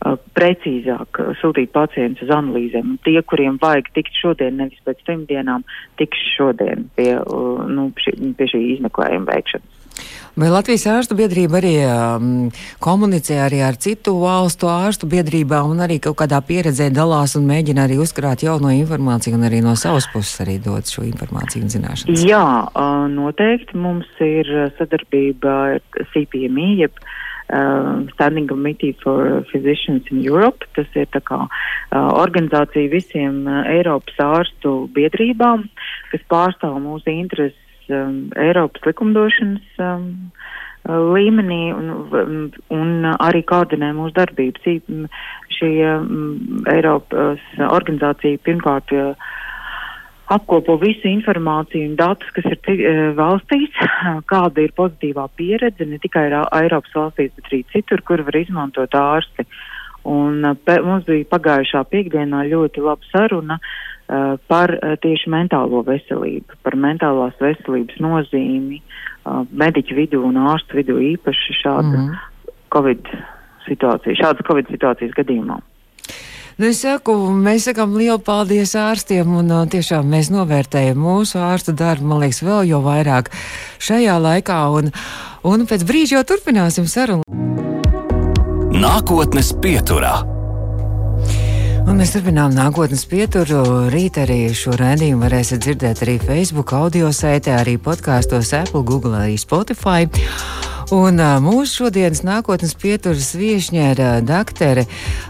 Uh, 0.00 0.14
precīzāk 0.32 1.18
sūtīt 1.42 1.74
pacientus 1.74 2.24
uz 2.24 2.30
analīzēm. 2.32 2.94
Tie, 3.04 3.18
kuriem 3.20 3.58
vajag 3.60 3.90
tikt 3.98 4.14
šodien, 4.16 4.54
nevis 4.56 4.80
pēc 4.86 5.02
trim 5.04 5.26
dienām, 5.28 5.66
tiks 6.00 6.22
šodien 6.38 6.86
pie, 6.96 7.10
uh, 7.20 7.60
nu, 7.68 7.90
šī, 8.00 8.14
pie 8.38 8.46
šī 8.48 8.60
izmeklējuma 8.78 9.28
veikšanas. 9.28 9.79
Vai 10.40 10.48
Latvijas 10.48 10.86
ārstu 10.88 11.16
biedrība 11.18 11.58
arī 11.58 11.72
um, 11.84 12.26
komunicē 12.80 13.40
arī 13.44 13.60
ar 13.66 13.76
citu 13.82 14.14
valstu 14.22 14.70
ārstu 14.70 15.08
biedrībām 15.10 15.72
un 15.74 15.82
arī 15.84 15.98
kaut 16.02 16.20
kādā 16.22 16.38
pieredzē 16.46 16.86
dalās 16.94 17.34
un 17.36 17.48
mēģina 17.50 17.84
arī 17.88 17.98
uzkrāt 18.00 18.44
jauno 18.46 18.70
informāciju 18.72 19.36
un 19.36 19.48
arī 19.48 19.60
no 19.64 19.74
savas 19.76 20.06
puses 20.12 20.40
arī 20.44 20.56
dot 20.62 20.88
šo 20.88 21.04
informāciju 21.08 21.66
un 21.66 21.72
zināšanas? 21.74 22.24
Jā, 22.24 22.44
noteikti 23.10 23.76
mums 23.80 24.08
ir 24.24 24.48
sadarbība 24.78 25.56
ar 25.74 26.06
CPMI, 26.14 26.68
jeb 26.84 27.02
uh, 27.50 28.06
Standing 28.14 28.48
Committee 28.48 28.94
for 29.02 29.44
Physicians 29.50 30.06
in 30.10 30.22
Europe. 30.22 30.64
Tas 30.78 30.86
ir 30.94 31.10
tā 31.14 31.22
kā 31.26 31.42
uh, 31.46 31.50
organizācija 32.22 32.92
visiem 32.92 33.42
uh, 33.48 33.64
Eiropas 33.70 34.22
ārstu 34.22 34.86
biedrībām, 34.94 35.66
kas 36.14 36.24
pārstāv 36.30 36.78
mūsu 36.84 37.12
intereses 37.12 37.58
um, 37.94 38.16
Eiropas 38.38 38.86
likumdošanas 38.88 39.82
um, 39.84 40.06
līmenī 40.88 41.60
un, 41.76 42.50
un 42.72 43.10
arī 43.12 43.42
koordinē 43.46 43.92
mūsu 43.96 44.16
darbības. 44.16 44.80
Šī 45.58 45.70
um, 45.84 46.64
Eiropas 46.72 47.42
organizācija 47.68 48.40
pirmkārt 48.46 48.94
uh, 48.96 49.30
apkopo 50.30 50.78
visu 50.80 51.08
informāciju 51.10 51.90
un 51.90 51.98
datus, 51.98 52.30
kas 52.36 52.48
ir 52.54 52.84
uh, 52.86 53.02
valstīs, 53.18 53.76
kāda 54.32 54.64
ir 54.64 54.72
pozitīvā 54.78 55.26
pieredze 55.36 55.86
ne 55.86 56.00
tikai 56.02 56.28
Eiropas 56.30 56.96
valstīs, 56.96 57.34
bet 57.36 57.52
arī 57.52 57.62
citur, 57.74 58.04
kur 58.06 58.24
var 58.26 58.40
izmantot 58.40 58.96
ārsti. 58.96 59.46
Un 60.08 60.46
uh, 60.46 60.56
pe, 60.56 60.78
mums 60.86 61.04
bija 61.08 61.28
pagājušā 61.34 61.84
piekdienā 61.92 62.46
ļoti 62.48 62.86
laba 62.86 63.12
saruna 63.12 63.60
par 64.50 64.72
uh, 64.74 64.94
tieši 65.02 65.30
mentālo 65.30 65.84
veselību, 65.86 66.60
par 66.66 66.76
mentālās 66.76 67.36
veselības 67.42 68.00
nozīmi 68.02 68.80
uh, 68.80 69.44
mediķu 69.50 69.98
vidū 69.98 70.22
un 70.26 70.40
ārstu 70.50 70.80
vidū 70.80 70.98
īpaši 71.14 71.58
šāda 71.62 71.88
mm 71.88 72.06
-hmm. 72.06 72.54
Covid 72.74 73.12
situācija, 73.66 74.18
šādas 74.18 74.46
Covid 74.46 74.70
situācijas 74.70 75.14
gadījumā. 75.16 75.60
Nu, 76.60 76.66
es 76.68 76.82
saku, 76.82 77.14
mēs 77.32 77.64
sakām 77.70 77.94
lielu 77.96 78.18
paldies 78.18 78.74
ārstiem, 78.76 79.30
un 79.32 79.48
tiešām 79.72 80.04
mēs 80.04 80.28
novērtējam 80.28 80.98
mūsu 81.00 81.38
ārstu 81.40 81.72
darbu, 81.72 82.04
man 82.10 82.20
liekas, 82.20 82.42
vēl 82.44 82.68
jau 82.68 82.82
vairāk 82.84 83.30
šajā 83.80 84.18
laikā, 84.20 84.58
un, 84.68 84.90
un 85.42 85.64
pēc 85.70 85.86
brīža 85.88 86.18
jau 86.18 86.24
turpināsim 86.34 86.84
sarunu. 86.84 87.24
Nākotnes 88.76 89.54
pieturā. 89.62 90.39
Un 91.90 91.98
mēs 91.98 92.12
turpinām 92.14 92.52
nākotnes 92.54 93.02
pieturu. 93.10 93.64
Rīt 93.90 94.20
arī 94.22 94.52
šo 94.54 94.76
redzējumu 94.78 95.24
varēsiet 95.26 95.64
dzirdēt 95.64 96.04
arī 96.06 96.14
Facebook, 96.22 96.70
audio 96.78 97.10
saitē, 97.10 97.56
arī 97.58 97.80
podkāstos 97.82 98.54
Apple, 98.54 98.86
Google, 98.86 99.18
arī 99.18 99.34
Spotify. 99.34 100.06
Un 100.90 101.20
mūsu 101.38 101.84
šodienas 101.84 102.24
nākotnes 102.26 102.72
pieturas 102.74 103.28
viesņā 103.38 103.82
ir 103.92 104.00
daktere 104.26 104.88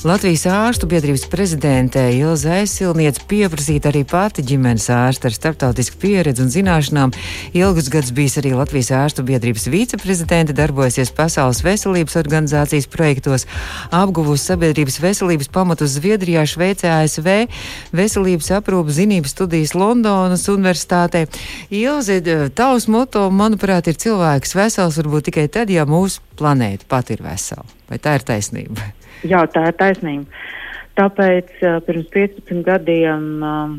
Latvijas 0.09 0.47
ārstu 0.49 0.87
biedrības 0.89 1.27
prezidente 1.29 2.01
Ilza 2.17 2.55
Aizsilniec 2.63 3.19
pieprasīt 3.29 3.85
arī 3.85 4.01
pati 4.09 4.41
ģimenes 4.41 4.87
ārsta 4.89 5.29
ar 5.29 5.37
starptautisku 5.37 6.01
pieredzi 6.01 6.41
un 6.47 6.49
zināšanām. 6.55 7.13
Ilgus 7.53 7.91
gadus 7.93 8.15
bijis 8.17 8.39
arī 8.41 8.55
Latvijas 8.57 8.89
ārstu 9.03 9.25
biedrības 9.29 9.69
viceprezidente, 9.69 10.57
darbojasies 10.57 11.13
Pasaules 11.13 11.61
veselības 11.67 12.17
organizācijas 12.23 12.89
projektos, 12.89 13.45
apguvusi 13.93 14.55
sabiedrības 14.55 14.97
veselības 15.05 15.53
pamatus 15.53 15.99
Zviedrijā, 15.99 16.47
Šveicē, 16.49 16.95
ASV, 17.03 17.29
veselības 17.93 18.49
aprūpas 18.63 18.97
zinības 19.03 19.37
studijas 19.37 19.77
Londonas 19.77 20.49
universitātē. 20.49 21.27
Ilze, 21.69 22.23
tavs 22.57 22.89
moto, 22.89 23.29
manuprāt, 23.29 23.93
ir 23.93 24.01
cilvēks 24.01 24.57
vesels, 24.57 24.97
varbūt 25.05 25.29
tikai 25.29 25.50
tad, 25.53 25.71
ja 25.73 25.87
mūsu 25.89 26.23
planēta 26.39 26.89
pat 26.91 27.13
ir 27.15 27.23
vesela. 27.25 27.67
Vai 27.91 27.99
tā 28.03 28.17
ir 28.19 28.27
taisnība? 28.27 28.91
Jā, 29.27 29.45
tā 29.53 29.67
ir 29.71 29.77
taisnība. 29.79 30.43
Tāpēc 30.99 31.53
uh, 31.63 31.79
pirms 31.87 32.09
15 32.13 32.63
gadiem 32.67 33.27
um, 33.47 33.75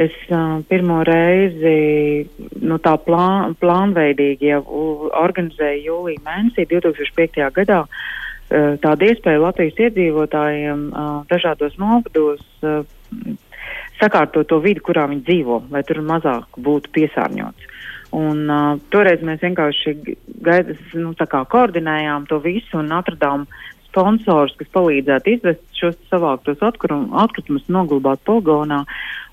es 0.00 0.14
uh, 0.30 0.58
pirmo 0.68 1.00
reizi 1.06 2.28
nu, 2.60 2.78
tā 2.82 2.94
plān, 3.04 3.54
plānveidīgi 3.60 4.52
jau 4.52 4.62
organizēju 5.22 5.84
jūlijā 5.86 6.24
mēnesī 6.26 6.66
2005. 6.70 7.42
gadā 7.60 7.82
uh, 7.84 8.74
tādu 8.82 9.10
iespēju 9.10 9.44
Latvijas 9.46 9.84
iedzīvotājiem 9.88 10.88
uh, 10.90 11.10
dažādos 11.30 11.78
novados 11.80 12.44
sakārtot 13.98 14.46
to 14.48 14.60
vidi, 14.62 14.82
kurā 14.84 15.06
viņi 15.10 15.24
dzīvo, 15.26 15.62
lai 15.72 15.82
tur 15.86 16.00
mazāk 16.06 16.58
būtu 16.62 16.92
piesārņots. 16.94 17.77
Un, 18.16 18.46
uh, 18.48 18.78
toreiz 18.92 19.20
mēs 19.24 19.42
vienkārši 19.44 19.92
gaidas, 20.44 20.80
nu, 20.96 21.12
koordinējām 21.52 22.28
to 22.30 22.38
visu 22.40 22.78
un 22.80 22.94
atradām 22.96 23.44
sponsors, 23.88 24.54
kas 24.56 24.68
palīdzētu 24.72 25.32
izvest 25.34 25.64
šos 25.76 25.96
savāktos 26.08 26.60
atkritumus, 26.62 27.66
noglabāt 27.68 28.22
poligonā. 28.28 28.84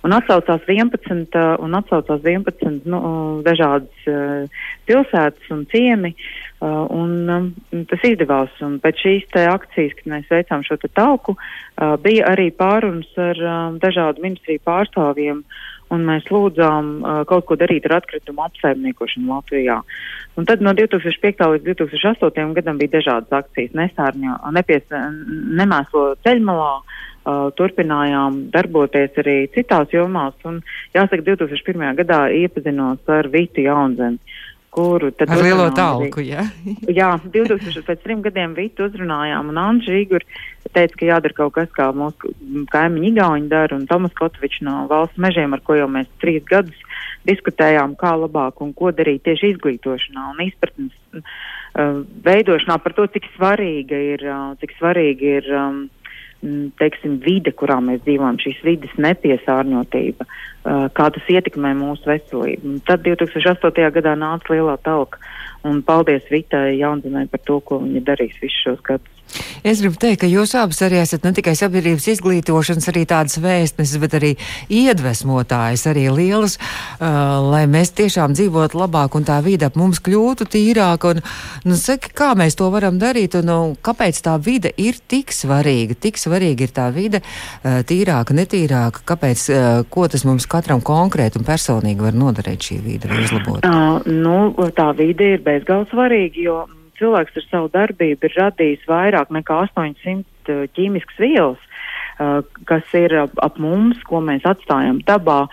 Un 0.06 0.14
atsaucās 0.14 0.68
11, 0.68 1.38
uh, 1.40 1.56
un 1.64 1.78
atsaucās 1.80 2.22
11 2.22 2.84
nu, 2.92 3.00
dažādas 3.46 4.10
uh, 4.12 4.66
pilsētas 4.86 5.54
un 5.56 5.64
ciemi, 5.72 6.12
uh, 6.60 6.84
un 6.94 7.16
um, 7.32 7.48
tas 7.90 8.04
izdevās. 8.06 8.52
Un 8.66 8.78
pēc 8.84 9.06
šīs 9.06 9.40
akcijas, 9.46 9.96
kad 10.02 10.12
mēs 10.18 10.28
veicām 10.30 10.68
šo 10.68 10.78
te 10.84 10.92
talku, 10.92 11.38
uh, 11.40 11.96
bija 12.04 12.28
arī 12.36 12.52
pārunas 12.52 13.10
ar 13.18 13.40
um, 13.40 13.80
dažādu 13.82 14.28
ministriju 14.28 14.62
pārstāvjiem. 14.68 15.42
Uh, 15.42 15.75
un 15.94 16.06
mēs 16.08 16.28
lūdzām 16.32 16.92
uh, 17.02 17.22
kaut 17.30 17.46
ko 17.50 17.58
darīt 17.60 17.86
ar 17.90 18.00
atkritumu 18.00 18.46
apsaimniekošanu 18.48 19.32
Latvijā. 19.34 19.80
Un 20.36 20.48
tad 20.50 20.64
no 20.66 20.74
2005. 20.76 21.46
līdz 21.54 21.68
2008. 21.72 22.54
gadam 22.58 22.80
bija 22.82 22.98
dažādas 22.98 23.38
akcijas, 23.44 23.76
nesārņo, 23.78 24.40
nepies, 24.56 24.88
nemēslo 25.62 26.14
ceļmalā. 26.26 26.72
Uh, 27.26 27.48
turpinājām 27.58 28.36
darboties 28.54 29.16
arī 29.18 29.48
citās 29.56 29.90
jomās, 29.90 30.36
un 30.46 30.60
jāsaka, 30.94 31.24
2001. 31.26 31.96
gadā 31.98 32.20
iepazinos 32.30 33.02
ar 33.10 33.32
Vītu 33.34 33.64
Jaunzemi, 33.66 34.20
kuru 34.76 35.12
tad 35.16 35.32
ar 35.32 35.42
lielo 35.44 35.70
talku, 35.76 36.24
jā. 36.26 36.44
jā, 37.00 37.12
2000 37.24 37.86
pēc 37.88 38.04
trim 38.04 38.24
gadiem 38.26 38.56
Vītu 38.58 38.90
uzrunājām, 38.90 39.52
un 39.54 39.62
Anži 39.62 40.02
Igur 40.04 40.26
teica, 40.76 40.98
ka 41.00 41.08
jādara 41.08 41.38
kaut 41.38 41.56
kas, 41.56 41.70
kā 41.76 41.90
mūsu 41.96 42.34
kaimiņi 42.74 43.12
Igauņi 43.14 43.52
dara, 43.52 43.78
un 43.78 43.88
Tomas 43.90 44.16
Kotovičs 44.18 44.64
no 44.68 44.84
valsts 44.92 45.22
mežiem, 45.22 45.56
ar 45.56 45.64
ko 45.64 45.78
jau 45.80 45.88
mēs 45.92 46.10
trīs 46.24 46.44
gadus 46.50 46.82
diskutējām, 47.26 47.96
kā 48.00 48.14
labāk 48.20 48.62
un 48.62 48.74
ko 48.78 48.92
darīt 48.96 49.24
tieši 49.26 49.56
izglītošanā 49.56 50.30
un 50.34 50.44
izpratnes 50.46 50.94
uh, 51.16 52.02
veidošanā 52.28 52.78
par 52.84 52.96
to, 52.98 53.08
cik 53.16 53.30
svarīga 53.38 54.02
ir, 54.14 54.26
uh, 54.28 54.52
cik 54.62 54.76
svarīga 54.78 55.32
ir 55.40 55.50
um, 55.56 55.80
teiksim, 56.80 57.18
vide, 57.24 57.54
kurā 57.56 57.80
mēs 57.84 58.04
dzīvojam, 58.06 58.40
šīs 58.44 58.62
vidas 58.66 58.94
nepiesārņotība, 59.02 60.28
uh, 60.28 60.86
kā 60.98 61.10
tas 61.16 61.32
ietekmē 61.32 61.74
mūsu 61.80 62.10
veselību. 62.10 62.80
Tad 62.88 63.06
2008. 63.08 63.90
gadā 63.98 64.16
nāca 64.20 64.54
lielā 64.54 64.78
talka, 64.86 65.22
un 65.66 65.82
paldies 65.86 66.26
Vitai 66.32 66.78
Jaunzemē 66.80 67.28
par 67.32 67.44
to, 67.48 67.60
ko 67.66 67.82
viņa 67.84 68.06
darīs 68.12 68.38
visus 68.42 68.62
šos 68.68 68.82
gadus. 68.86 69.15
Es 69.66 69.82
gribu 69.82 69.98
teikt, 70.00 70.22
ka 70.22 70.28
jūs 70.30 70.54
abas 70.60 70.78
arī 70.86 71.00
esat 71.02 71.26
ne 71.26 71.32
tikai 71.36 71.56
sabiedrības 71.58 72.06
izglītošanas, 72.14 72.86
arī 72.92 73.02
tādas 73.10 73.40
vēstneses, 73.42 73.98
bet 74.04 74.14
arī 74.20 74.32
iedvesmotājas, 74.70 75.88
arī 75.90 76.06
lielas, 76.14 76.60
uh, 76.60 77.42
lai 77.50 77.64
mēs 77.72 77.96
tiešām 77.98 78.36
dzīvotu 78.38 78.78
labāk 78.80 79.18
un 79.18 79.26
tā 79.28 79.40
vide 79.46 79.68
ap 79.68 79.80
mums 79.80 80.00
kļūtu 80.06 80.48
tīrāka. 80.54 81.16
Un, 81.16 81.24
nu, 81.66 81.80
saki, 81.80 82.14
kā 82.16 82.32
mēs 82.38 82.60
to 82.60 82.70
varam 82.74 83.00
darīt 83.02 83.40
un 83.40 83.50
nu, 83.50 83.58
kāpēc 83.86 84.22
tā 84.28 84.38
vide 84.38 84.72
ir 84.78 85.02
tik 85.02 85.34
svarīga? 85.36 85.98
Tik 86.08 86.22
svarīga 86.22 86.68
ir 86.68 86.76
tā 86.76 86.88
vide, 86.96 87.24
uh, 87.26 87.82
tīrāka, 87.90 88.38
netīrāka, 88.38 89.04
kāpēc, 89.10 89.50
uh, 89.50 89.82
ko 89.90 90.08
tas 90.12 90.28
mums 90.30 90.48
katram 90.50 90.86
konkrēti 90.86 91.42
un 91.42 91.50
personīgi 91.50 92.06
var 92.06 92.16
noderēt 92.16 92.70
šī 92.70 92.80
vide 92.86 93.10
uzlabot? 93.10 93.66
Uh, 93.66 94.00
nu, 94.06 94.70
tā 94.78 94.92
vide 94.98 95.36
ir 95.36 95.46
bezgalīgi 95.46 95.90
svarīga, 95.96 96.46
jo 96.46 96.64
cilvēks 97.00 97.40
ar 97.40 97.48
savu 97.50 97.70
darbību 97.74 98.28
ir 98.28 98.36
radījis 98.40 98.88
vairāk 98.90 99.32
nekā 99.34 99.62
800 99.68 100.52
uh, 100.52 100.66
ķīmiskas 100.78 101.22
vielas, 101.22 101.62
uh, 102.20 102.42
kas 102.70 102.92
ir 102.98 103.16
ap, 103.26 103.60
mums, 103.62 104.02
ko 104.08 104.22
mēs 104.24 104.46
atstājam 104.48 105.02
dabā, 105.08 105.46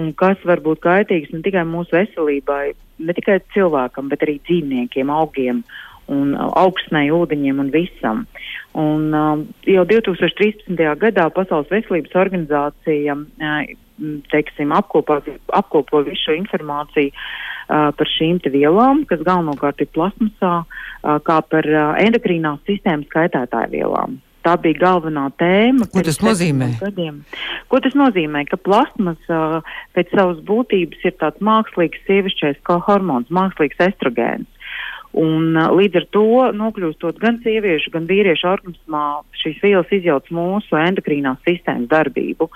un 0.00 0.12
kas 0.16 0.40
var 0.48 0.62
būt 0.64 0.82
kaitīgs 0.86 1.34
ne 1.34 1.42
tikai 1.46 1.66
mūsu 1.68 1.96
veselībai, 1.96 2.72
ne 3.00 3.16
tikai 3.16 3.40
cilvēkam, 3.54 4.10
bet 4.12 4.26
arī 4.26 4.38
dzīvniekiem, 4.48 5.12
augiem 5.12 5.64
un 6.10 6.34
uh, 6.34 6.48
augsnē, 6.58 7.06
ūdeņiem 7.14 7.60
un 7.62 7.70
visam. 7.74 8.24
Un, 8.78 9.10
uh, 9.14 9.44
jau 9.66 9.86
2013. 9.86 10.74
gadā 11.04 11.28
Pasaules 11.34 11.70
veselības 11.72 12.16
organizācija 12.18 13.16
uh, 13.18 13.62
teiksim, 14.32 14.72
apkopo, 14.76 15.20
apkopo 15.56 16.02
visu 16.06 16.28
šo 16.28 16.38
informāciju 16.38 17.12
uh, 17.12 17.90
par 17.96 18.12
šīm 18.16 18.40
vielām, 18.52 19.04
kas 19.10 19.22
galvenokārt 19.26 19.84
ir 19.84 19.90
plasmasā, 19.94 20.56
uh, 20.64 21.20
kā 21.26 21.40
par 21.52 21.68
uh, 21.68 21.94
endokrīnās 22.02 22.64
sistēmas 22.68 23.10
kaitētāju 23.12 23.74
vielām. 23.76 24.20
Tā 24.40 24.54
bija 24.56 24.78
galvenā 24.80 25.26
tēma. 25.36 25.84
Ko 25.92 26.00
tas 26.04 26.16
nozīmē? 26.24 26.70
Gadiem. 26.80 27.18
Ko 27.68 27.80
tas 27.84 27.92
nozīmē? 27.98 28.46
Ka 28.48 28.56
plasmas 28.56 29.20
uh, 29.28 29.60
pēc 29.96 30.14
savas 30.16 30.40
būtības 30.48 31.04
ir 31.04 31.16
tāds 31.20 31.44
mākslīgs 31.44 32.00
sievišķais 32.06 32.62
hormons, 32.86 33.28
mākslīgs 33.28 33.82
estrogēns. 33.90 34.48
Un, 35.18 35.56
uh, 35.58 35.72
līdz 35.74 35.98
ar 35.98 36.06
to 36.14 36.26
nokļūstot 36.54 37.18
gan 37.22 37.40
sieviešu, 37.42 37.90
gan 37.94 38.06
vīriešu 38.06 38.46
organismā, 38.46 39.06
šīs 39.40 39.58
vielas 39.64 39.90
izjauc 39.90 40.28
mūsu 40.30 40.78
endokrīnās 40.78 41.40
sistēmas 41.46 41.90
darbību. 41.90 42.46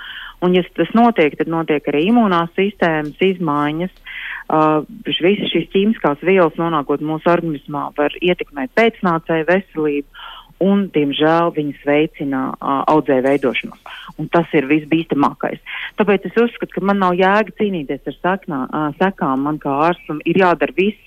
Un, 0.44 0.54
ja 0.54 0.62
tas 0.76 0.92
notiek, 0.94 1.34
tad 1.38 1.50
notiek 1.50 1.86
arī 1.90 2.04
imunās 2.12 2.52
sistēmas 2.54 3.18
izmaiņas. 3.26 3.98
Uh, 4.44 4.84
visas 5.08 5.50
šīs 5.50 5.70
ķīmiskās 5.72 6.22
vielas 6.22 6.54
nonākot 6.60 7.02
mūsu 7.02 7.30
organismā 7.32 7.88
var 7.96 8.14
ietekmēt 8.20 8.74
pēcnācēju 8.76 9.48
veselību 9.48 10.24
un, 10.62 10.84
diemžēl, 10.94 11.52
viņas 11.56 11.86
veicina 11.88 12.42
uh, 12.52 12.82
audzēju 12.92 13.24
veidošanos. 13.26 13.80
Un 14.20 14.28
tas 14.32 14.50
ir 14.54 14.68
visbīstamākais. 14.70 15.62
Tāpēc 15.98 16.28
es 16.28 16.38
uzskatu, 16.44 16.76
ka 16.76 16.84
man 16.84 17.00
nav 17.02 17.16
jēga 17.18 17.56
cīnīties 17.58 18.12
ar 18.12 18.18
saknā, 18.20 18.60
uh, 18.68 18.92
sekām. 19.00 19.48
Man 19.48 19.58
kā 19.62 19.74
ārstam 19.88 20.20
ir 20.28 20.38
jādara 20.44 20.76
viss, 20.76 21.00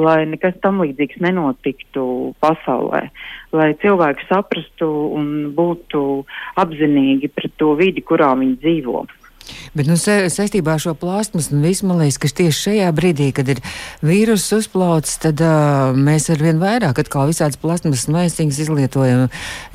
lai 0.00 0.24
nekas 0.30 0.56
tam 0.64 0.80
līdzīgs 0.82 1.20
nenotiktu 1.24 2.04
pasaulē, 2.42 3.02
lai 3.52 3.70
cilvēki 3.82 4.28
saprastu 4.28 4.88
un 5.18 5.52
būtu 5.56 6.02
apzinīgi 6.62 7.32
pret 7.34 7.54
to 7.60 7.74
vidi, 7.78 8.04
kurā 8.04 8.32
viņi 8.38 8.56
dzīvo. 8.62 9.04
Bet 9.76 9.88
nu, 9.88 9.96
sa 10.00 10.18
saistībā 10.32 10.76
ar 10.76 10.82
šo 10.82 10.92
plāsmas 10.98 11.50
un 11.52 11.62
visu, 11.64 11.86
man 11.88 12.02
liekas, 12.02 12.18
ka 12.20 12.30
tieši 12.42 12.58
šajā 12.66 12.88
brīdī, 12.96 13.30
kad 13.36 13.48
ir 13.48 13.62
vīrus 14.04 14.44
uzplaucis, 14.56 15.18
tad 15.22 15.40
uh, 15.44 15.96
mēs 15.96 16.28
ar 16.32 16.42
vien 16.44 16.60
vairāk 16.62 17.00
atkal 17.02 17.30
visādas 17.30 17.60
plāsmas 17.60 18.04
maisiņas 18.12 18.60
izlietojam, 18.66 19.26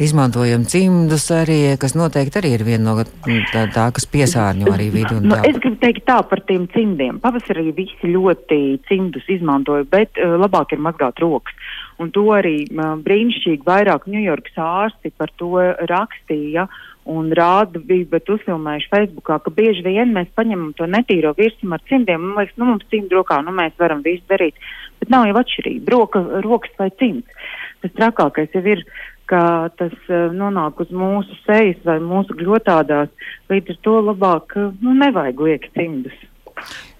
izmantojam 0.02 0.68
cimdus 0.70 1.28
arī, 1.34 1.60
kas 1.82 1.98
noteikti 1.98 2.42
arī 2.42 2.54
ir 2.58 2.66
viena 2.68 2.94
no 2.94 3.08
tā, 3.54 3.66
tā 3.74 3.88
kas 3.96 4.08
piesārņo 4.12 4.72
arī 4.74 4.90
vidu. 4.94 5.20
Nu, 5.24 5.40
es 5.48 5.58
gribu 5.64 5.80
teikt 5.82 6.06
tā 6.08 6.20
par 6.30 6.44
tiem 6.50 6.68
cimdiem. 6.74 7.22
Pavasarī 7.24 7.72
visi 7.78 8.14
ļoti 8.14 8.62
cimdus 8.90 9.28
izmantoja, 9.38 9.88
bet 9.90 10.22
uh, 10.22 10.38
labāk 10.42 10.76
ir 10.76 10.84
mazgāt 10.84 11.20
rokas. 11.24 11.58
Un 11.98 12.12
to 12.14 12.28
arī 12.36 12.68
brīnišķīgi 12.70 13.66
vairāk 13.66 14.06
Ņujorkas 14.06 14.60
ārsti 14.62 15.12
par 15.18 15.32
to 15.42 15.56
rakstīja 15.90 16.68
un 17.08 17.32
rāda, 17.36 17.80
bija, 17.80 18.20
uzfilmējuši 18.20 18.90
Facebookā, 18.92 19.40
ka 19.44 19.54
bieži 19.56 19.86
vien 19.86 20.12
mēs 20.16 20.30
paņemam 20.38 20.74
to 20.78 20.88
netīro 20.92 21.34
virsmu 21.38 21.78
ar 21.78 21.84
cimdiem, 21.90 22.30
un 22.30 22.40
liekas, 22.40 22.58
nu 22.60 22.68
mums 22.70 22.88
cimdi 22.92 23.16
rokā, 23.16 23.40
nu 23.46 23.54
mēs 23.56 23.76
varam 23.80 24.04
visu 24.06 24.26
darīt, 24.30 24.60
bet 25.00 25.12
nav 25.14 25.28
jau 25.30 25.38
atšķirība, 25.42 25.94
roka, 25.96 26.24
rokas 26.46 26.74
vai 26.80 26.90
cimds. 27.00 27.52
Tas 27.84 27.96
trakākais 27.96 28.56
jau 28.56 28.64
ir, 28.76 28.84
ka 29.28 29.42
tas 29.80 29.96
uh, 30.08 30.28
nonāk 30.36 30.82
uz 30.84 30.92
mūsu 30.92 31.36
sejas 31.46 31.80
vai 31.88 31.98
mūsu 32.04 32.36
gļotādās, 32.40 33.12
līdz 33.52 33.76
ar 33.76 33.80
to 33.88 34.00
labāk, 34.12 34.58
nu 34.84 34.96
nevajag 35.00 35.48
liekt 35.48 35.74
cimdus. 35.80 36.26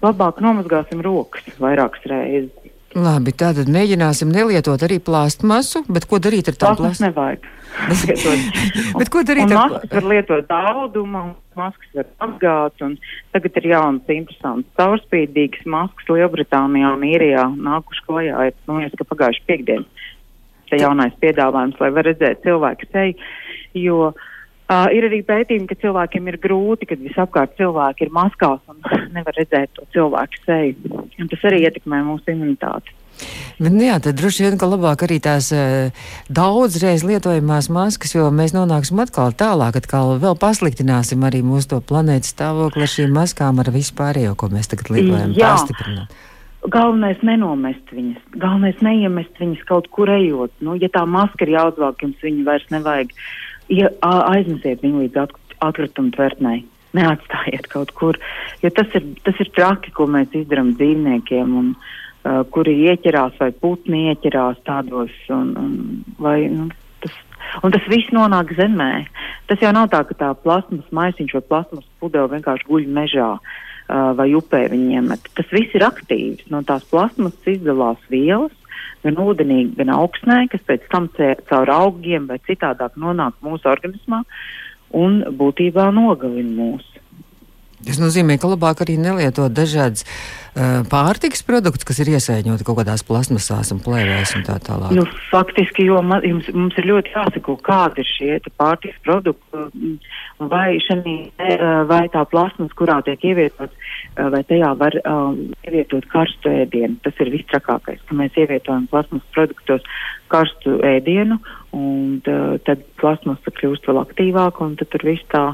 Labāk 0.04 0.38
nomazgāsim 0.44 1.00
rokas 1.02 1.46
vairākas 1.58 2.04
reizes. 2.06 2.57
Labi, 2.96 3.34
tātad 3.36 3.68
mēģināsim 3.68 4.30
nelietot 4.32 4.80
arī 4.86 4.96
plāstmasu, 5.04 5.82
bet 5.92 6.06
ko 6.08 6.20
darīt 6.24 6.48
ar 6.48 6.56
tām 6.56 6.78
plāstmasām? 6.78 7.10
Nevajag. 7.12 7.48
bet 9.00 9.10
ko 9.12 9.22
darīt 9.28 9.52
ar 9.52 9.58
maskas? 9.58 9.90
Var 9.92 10.06
lietot 10.08 10.54
audumu, 10.56 11.24
maskas 11.58 11.90
var 11.98 12.08
apgāt, 12.24 12.80
un 12.86 12.96
tagad 13.36 13.60
ir 13.60 13.68
jaunas 13.74 14.14
interesantas 14.14 14.80
caurspīdīgas 14.80 15.68
maskas 15.68 16.08
Lielbritānijā 16.14 16.94
un 16.96 17.04
Īrijā 17.10 17.44
nākuši 17.68 18.06
klajā, 18.08 18.48
ir, 18.48 18.56
nu, 18.70 18.80
es, 18.86 18.96
ka 18.96 19.08
pagājuši 19.12 19.44
piekdien. 19.50 19.84
Te 20.72 20.80
jaunais 20.80 21.12
piedāvājums, 21.20 21.76
lai 21.80 21.92
var 21.92 22.08
redzēt 22.08 22.40
cilvēku 22.44 22.88
seju, 22.88 23.30
jo 23.76 24.00
Uh, 24.08 24.27
ir 24.68 25.08
arī 25.08 25.22
pētījumi, 25.24 25.68
ka 25.68 25.78
cilvēkiem 25.80 26.28
ir 26.28 26.38
grūti, 26.42 26.88
kad 26.90 27.00
visapkārt 27.00 27.56
cilvēki 27.56 28.06
ir 28.06 28.14
maskās 28.14 28.60
un 28.68 28.82
nevar 29.16 29.36
redzēt 29.38 29.72
to 29.76 29.86
cilvēku 29.94 30.44
seju. 30.44 31.04
Un 31.18 31.30
tas 31.32 31.44
arī 31.48 31.64
ietekmē 31.64 32.02
mūsu 32.04 32.34
imunitāti. 32.34 32.94
Bet, 33.58 33.72
nu 33.74 33.82
jā, 33.82 33.96
tad 33.98 34.14
droši 34.20 34.44
vien, 34.44 34.58
ka 34.60 34.68
labāk 34.70 35.02
arī 35.08 35.16
tās 35.18 35.48
uh, 35.50 36.04
daudzreiz 36.30 37.02
lietojamās 37.02 37.66
maskas, 37.74 38.12
jo 38.14 38.28
mēs 38.30 38.54
nonāksim 38.54 39.00
atkal 39.02 39.34
tālāk, 39.34 39.80
atkal 39.80 40.14
vēl 40.22 40.38
pasliktināsim 40.38 41.24
arī 41.26 41.40
mūsu 41.42 41.72
to 41.72 41.80
planētas 41.82 42.36
stāvokli 42.36 42.86
ar 42.86 42.92
šīm 42.92 43.16
maskām, 43.16 43.58
ar 43.58 43.72
vispārējo, 43.74 44.36
ko 44.38 44.52
mēs 44.52 44.70
tagad 44.70 44.92
lietojam, 44.94 45.34
pastiprināt. 45.34 46.14
Galvenais 46.68 47.18
nenomest 47.26 47.90
viņas, 47.94 48.22
galvenais 48.36 48.78
neiemest 48.84 49.42
viņas 49.42 49.66
kaut 49.66 49.90
kur 49.94 50.10
ejot. 50.12 50.52
Nu, 50.62 50.76
ja 50.78 50.90
tā 50.92 51.02
maska 51.08 51.46
ir 51.46 51.56
jāuzvelk, 51.56 52.02
jums 52.04 52.22
viņu 52.22 52.46
vairs 52.46 52.66
nevajag. 52.74 53.14
Uh, 53.14 53.48
ja, 53.72 53.92
aizmesiet 54.02 54.82
viņu 54.84 55.04
līdz 55.04 55.22
at, 55.24 55.36
atkrituma 55.64 56.12
tvertnei. 56.14 56.64
Neatstājiet 56.96 57.68
kaut 57.68 57.92
kur, 57.92 58.16
jo 58.62 58.70
tas 58.72 58.94
ir, 58.96 59.04
tas 59.26 59.36
ir 59.42 59.50
traki, 59.52 59.92
ko 59.92 60.06
mēs 60.08 60.32
izdarām 60.32 60.72
dzīvniekiem, 60.78 61.54
un, 61.60 61.74
uh, 61.76 62.42
kuri 62.54 62.74
ieķerās 62.88 63.36
vai 63.40 63.50
putni 63.52 64.06
ieķerās 64.12 64.62
tādos, 64.64 65.12
un, 65.34 65.52
un, 65.60 65.74
vai, 66.22 66.38
nu, 66.48 66.70
tas, 67.04 67.14
un 67.60 67.76
tas 67.76 67.84
viss 67.92 68.12
nonāk 68.16 68.54
zemē. 68.56 68.92
Tas 69.50 69.60
jau 69.64 69.72
nav 69.76 69.90
tā, 69.92 70.00
ka 70.08 70.16
tā 70.16 70.32
plasmas 70.42 70.88
maisiņš 70.96 71.36
vai 71.38 71.44
plasmas 71.52 71.88
pudele 72.00 72.32
vienkārši 72.32 72.68
guļ 72.70 72.88
mežā 72.96 73.30
uh, 73.36 74.10
vai 74.18 74.30
upē 74.40 74.64
viņiem. 74.72 75.12
Tas 75.36 75.52
viss 75.52 75.76
ir 75.76 75.84
aktīvs. 75.86 76.48
No 76.52 76.64
tās 76.64 76.88
plasmas 76.88 77.36
izdalās 77.48 78.00
vielas, 78.12 78.56
gan 79.04 79.20
ūdenī, 79.22 79.60
gan 79.78 79.92
augsnē, 79.94 80.44
kas 80.52 80.64
pēc 80.68 80.86
tam 80.92 81.08
caur 81.50 81.72
augiem 81.74 82.26
vai 82.30 82.38
citādāk 82.48 82.96
nonāk 82.96 83.36
mūsu 83.44 83.70
organismā 83.70 84.22
un 84.96 85.20
būtībā 85.40 85.90
nogalina 85.94 86.54
mūs. 86.56 86.86
Tas 87.86 88.00
nozīmē, 88.02 88.38
ka 88.42 88.50
labāk 88.50 88.82
arī 88.82 88.96
nelietot 88.98 89.54
dažādas 89.54 90.02
uh, 90.02 90.82
pārtikas 90.90 91.44
produktus, 91.46 91.86
kas 91.86 92.00
ir 92.02 92.10
iesaiņoti 92.16 92.66
kaut 92.66 92.80
kādās 92.80 93.04
plasmasās 93.06 93.70
un 93.74 93.82
plēvēs 93.84 94.34
un 94.38 94.44
tā 94.46 94.56
tālāk. 94.64 94.94
Nu, 94.96 95.04
faktiski, 95.30 95.86
jo 95.86 96.00
ma, 96.02 96.18
jums, 96.26 96.48
mums 96.54 96.76
ir 96.80 96.88
ļoti 96.90 97.14
jāsako, 97.14 97.56
kādi 97.62 98.02
ir 98.02 98.10
šie 98.10 98.38
pārtikas 98.58 98.98
produkti, 99.06 99.94
vai, 100.50 100.78
šani, 100.82 101.16
vai 101.90 102.02
tā 102.14 102.24
plasmas, 102.32 102.74
kurā 102.78 102.98
tiek 103.06 103.22
ievietots, 103.30 103.94
vai 104.18 104.42
tajā 104.48 104.74
var 104.80 104.98
um, 105.04 105.40
ievietot 105.66 106.06
karstu 106.10 106.50
ēdienu. 106.64 106.98
Tas 107.06 107.18
ir 107.22 107.32
vistrakākais, 107.34 108.02
ka 108.08 108.18
mēs 108.18 108.38
ievietojam 108.38 108.88
plasmas 108.90 109.26
produktos 109.36 109.86
karstu 110.32 110.80
ēdienu, 110.84 111.38
un 111.76 112.18
tad 112.66 112.82
plasmasa 113.00 113.54
kļūst 113.54 113.86
vēl 113.88 114.02
aktīvāka, 114.02 114.64
un 114.64 114.78
tad 114.80 114.90
tur 114.94 115.06
viss 115.06 115.30
tā 115.32 115.52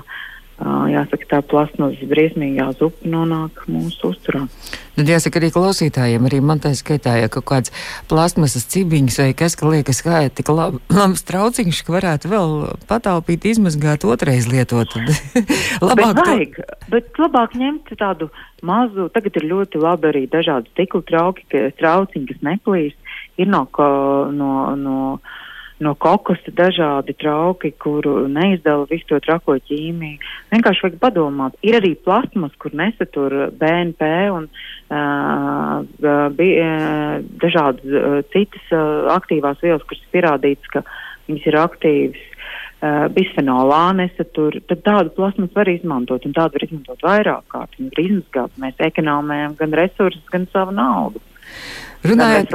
jāsaka, 0.63 1.27
tā 1.29 1.41
plasmasas 1.43 2.07
briesmīgā 2.09 2.69
zupa 2.79 3.09
nonāk 3.09 3.65
mūsu 3.71 4.13
uzturā. 4.13 4.45
Tad 4.95 5.11
jāsaka 5.11 5.41
arī 5.41 5.51
klausītājiem, 5.51 6.27
arī 6.29 6.39
man 6.45 6.61
tā 6.63 6.71
skaitā, 6.79 7.17
ja 7.19 7.31
kaut 7.33 7.47
kāds 7.49 7.73
plasmasas 8.11 8.69
cibiņš 8.71 9.19
vai 9.19 9.29
kas, 9.35 9.57
ka 9.59 9.67
liekas, 9.73 10.03
kā 10.07 10.25
ir 10.29 10.35
tik 10.35 10.53
lab, 10.55 10.79
labs 10.99 11.27
trauciņš, 11.27 11.83
ka 11.87 11.97
varētu 11.97 12.31
vēl 12.31 12.55
pataupīt, 12.91 13.49
izmazgāt 13.51 14.07
otrais 14.07 14.47
lietot. 14.51 14.95
labāk 15.89 16.15
bet 16.21 16.23
vajag, 16.23 16.59
to... 16.61 16.81
bet 16.95 17.23
labāk 17.25 17.57
ņemt 17.59 17.95
tādu 17.99 18.31
mazu, 18.63 19.09
tagad 19.15 19.41
ir 19.41 19.49
ļoti 19.51 19.83
labi 19.83 20.13
arī 20.13 20.27
dažādi 20.31 20.71
stikla 20.73 21.03
trauki, 21.11 21.49
trauciņi, 21.81 22.29
kas 22.31 22.47
neplīst, 22.47 23.17
ir 23.43 23.51
no, 23.51 23.67
no, 24.31 24.53
no 24.79 24.99
no 25.83 25.95
kokosa 25.99 26.53
dažādi 26.55 27.15
trauki, 27.19 27.73
kuru 27.83 28.29
neizdala 28.31 28.87
visu 28.91 29.09
to 29.11 29.21
trako 29.25 29.57
ķīmiju. 29.69 30.21
Vienkārši 30.53 30.87
vajag 30.87 31.01
padomāt. 31.03 31.57
Ir 31.67 31.79
arī 31.81 31.95
plasmas, 31.99 32.55
kur 32.63 32.77
nesatur 32.79 33.35
BNP 33.59 34.11
un 34.35 34.47
uh, 34.47 36.29
bi, 36.37 36.51
uh, 36.61 37.19
dažādas 37.43 37.83
uh, 37.91 38.21
citas 38.35 38.71
uh, 38.71 39.11
aktīvās 39.17 39.59
vielas, 39.65 39.83
kuras 39.89 40.05
ir 40.05 40.15
pierādīts, 40.15 40.71
ka 40.71 40.85
viņas 41.29 41.51
ir 41.51 41.61
aktīvas. 41.65 42.31
Uh, 42.85 43.07
bisfenolā 43.17 43.95
nesatur, 43.97 44.59
tad 44.69 44.83
tādu 44.85 45.13
plasmu 45.17 45.49
var 45.55 45.71
izmantot, 45.73 46.27
un 46.29 46.35
tādu 46.37 46.59
var 46.59 46.67
izmantot 46.67 47.07
vairāk 47.07 47.47
kārt. 47.55 47.79
Viņi 47.79 47.95
var 47.95 48.03
izmazgāt, 48.03 48.59
mēs 48.61 48.83
ekonomējam 48.91 49.55
gan 49.57 49.79
resursus, 49.81 50.27
gan 50.31 50.45
savu 50.53 50.75
naudu. 50.77 51.23
Runājot, 52.05 52.51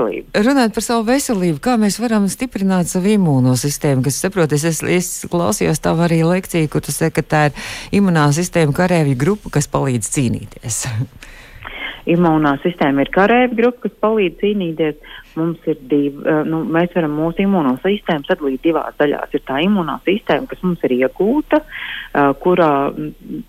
runājot 0.45 0.75
par 0.75 0.85
savu 0.85 1.07
veselību, 1.07 1.57
kā 1.65 1.73
mēs 1.81 1.95
varam 1.97 2.27
stiprināt 2.29 2.91
savu 2.91 3.09
imūno 3.15 3.55
sistēmu, 3.57 4.03
kas 4.05 4.19
saprot, 4.21 4.51
es, 4.53 4.83
es, 4.85 5.09
klausījos 5.31 5.81
tavu 5.81 6.05
arī 6.05 6.19
lekciju, 6.21 6.69
kur 6.69 6.83
tu 6.85 6.93
saki, 6.93 7.15
ka 7.17 7.23
tā 7.25 7.41
ir 7.49 7.71
imunā 7.97 8.27
sistēma 8.35 8.75
karēvju 8.77 9.17
grupa, 9.17 9.49
kas 9.57 9.65
palīdz 9.73 10.11
cīnīties. 10.13 10.83
Imunā 12.13 12.55
sistēma 12.63 13.03
ir 13.03 13.09
karēvju 13.13 13.57
grupa, 13.57 13.87
kas 13.87 13.97
palīdz 14.05 14.37
cīnīties. 14.43 15.17
Mums 15.37 15.65
ir 15.69 15.81
divi, 15.81 16.21
eh, 16.29 16.39
nu, 16.45 16.61
mēs 16.69 16.93
varam 16.95 17.17
mūsu 17.17 17.43
imunā 17.43 17.75
sistēmu 17.83 18.25
sadalīt 18.29 18.63
divās 18.65 18.95
daļās. 19.01 19.33
Ir 19.33 19.43
tā 19.49 19.59
imunā 19.65 19.97
sistēma, 20.05 20.47
kas 20.49 20.61
mums 20.65 20.85
ir 20.87 20.95
iegūta, 20.99 21.61
uh, 21.61 22.31
kurā, 22.41 22.71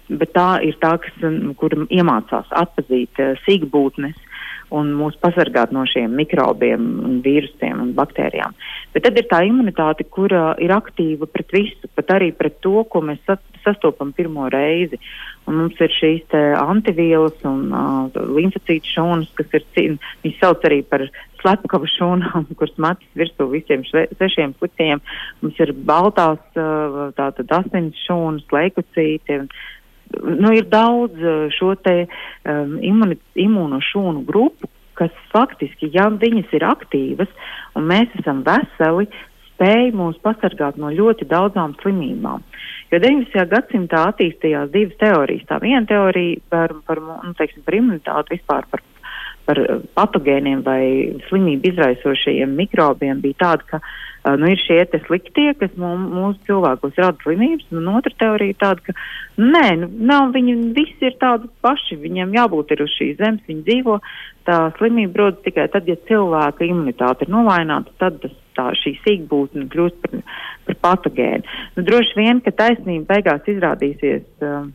bet 0.08 0.34
tā 0.36 0.48
ir 0.66 0.76
tā, 0.82 0.96
kas, 1.00 1.22
kur 1.60 1.76
iemācās 1.88 2.52
atpazīt 2.64 3.20
uh, 3.20 3.32
sīkbūtnes 3.46 4.18
un 4.74 4.92
mūs 4.98 5.18
pasargāt 5.22 5.72
no 5.74 5.84
šiem 5.88 6.14
mikrobiem, 6.18 6.86
vīrusiem 7.24 7.82
un 7.82 7.92
baktērijām. 7.96 8.54
Bet 8.94 9.06
tad 9.06 9.18
ir 9.18 9.28
tā 9.30 9.42
imunitāte, 9.46 10.06
kura 10.06 10.54
ir 10.62 10.72
aktīva 10.74 11.28
pret 11.30 11.52
visu, 11.54 11.90
pat 11.94 12.14
arī 12.16 12.30
pret 12.36 12.60
to, 12.64 12.84
ko 12.90 13.02
mēs 13.04 13.22
sastopam 13.64 14.12
pirmo 14.16 14.48
reizi. 14.52 15.00
Un 15.48 15.56
mums 15.58 15.80
ir 15.82 15.90
šīs 15.94 16.34
antivielas 16.60 17.38
un 17.48 17.72
uh, 17.74 18.20
limfocītu 18.36 18.92
šūnas, 18.94 19.32
kas 19.38 19.58
ir, 19.58 19.66
viņas 20.22 20.38
sauc 20.42 20.66
arī 20.68 20.82
par 20.86 21.06
slepkava 21.40 21.88
šūnām, 21.90 22.46
kuras 22.58 22.76
matas 22.78 23.18
virsū 23.18 23.48
visiem 23.50 23.84
šve, 23.88 24.06
sešiem 24.20 24.54
puķiem. 24.60 25.02
Mums 25.42 25.60
ir 25.64 25.74
baltās, 25.74 26.42
uh, 26.60 27.10
tātad 27.18 27.58
asins 27.60 27.98
šūnas, 28.06 28.46
leikucīti. 28.54 29.42
Nu, 30.18 30.52
ir 30.54 30.66
daudz 30.70 31.16
uh, 31.22 31.46
šo 31.54 31.74
te 31.78 32.04
um, 32.04 32.76
imuni, 32.82 33.18
imūno 33.38 33.78
šūnu 33.90 34.24
grupu, 34.26 34.68
kas 34.98 35.14
faktiski, 35.32 35.88
ja 35.94 36.08
viņas 36.12 36.50
ir 36.56 36.66
aktīvas 36.66 37.30
un 37.78 37.86
mēs 37.88 38.12
esam 38.20 38.42
veseli, 38.44 39.06
spēj 39.52 39.92
mūs 39.96 40.18
pasargāt 40.24 40.80
no 40.80 40.90
ļoti 40.92 41.28
daudzām 41.30 41.76
slimībām. 41.80 42.42
Jo 42.90 43.00
19. 43.00 43.46
gadsimtā 43.52 44.06
attīstījās 44.10 44.72
divas 44.74 44.98
teorijas. 45.00 45.46
Tā 45.48 45.60
viena 45.62 45.84
teorija 45.88 46.40
par, 46.52 46.74
par, 46.88 47.00
nu, 47.00 47.34
teiksim, 47.38 47.62
par 47.66 47.78
imunitāti 47.78 48.38
vispār 48.38 48.70
par 48.70 48.86
par 49.48 49.58
patogēniem 49.96 50.60
vai 50.62 50.82
slimību 51.26 51.72
izraisošajiem 51.72 52.52
mikrobiem 52.54 53.18
bija 53.24 53.38
tāda, 53.40 53.64
ka 53.66 53.78
uh, 53.80 53.94
nu, 54.24 54.50
ir 54.52 54.60
šie 54.60 54.82
sliktie, 55.06 55.48
kas 55.56 55.72
mūs, 55.80 56.02
mūsu 56.12 56.42
cilvēkos 56.48 56.98
rada 57.00 57.16
slimības, 57.22 57.70
un 57.72 57.88
otra 57.88 58.12
teorija 58.20 58.58
tāda, 58.60 58.84
ka 58.90 58.94
nē, 59.40 59.64
nu, 59.80 59.88
nav, 60.10 60.34
viņi 60.34 60.56
visi 60.76 61.08
ir 61.08 61.16
tādi 61.22 61.48
paši, 61.64 61.96
viņiem 62.02 62.34
jābūt 62.36 62.74
ir 62.74 62.84
uz 62.84 62.92
šīs 62.98 63.16
zemes, 63.20 63.46
viņi 63.48 63.64
dzīvo, 63.68 63.96
tā 64.48 64.58
slimība 64.76 65.24
rodas 65.24 65.40
tikai 65.46 65.70
tad, 65.72 65.88
ja 65.88 65.96
cilvēka 66.10 66.68
imunitāte 66.68 67.24
ir 67.26 67.32
novājināta, 67.32 67.96
tad 68.02 68.20
tas, 68.24 68.36
tā, 68.58 68.68
šī 68.76 68.96
sīkbūtne 69.06 69.70
kļūst 69.72 70.02
par, 70.04 70.20
par 70.68 70.78
patogēnu. 70.84 71.56
Nu, 71.78 71.86
droši 71.88 72.20
vien, 72.20 72.44
ka 72.44 72.52
taisnība 72.52 73.14
beigās 73.14 73.48
izrādīsies. 73.48 74.28
Uh, 74.44 74.68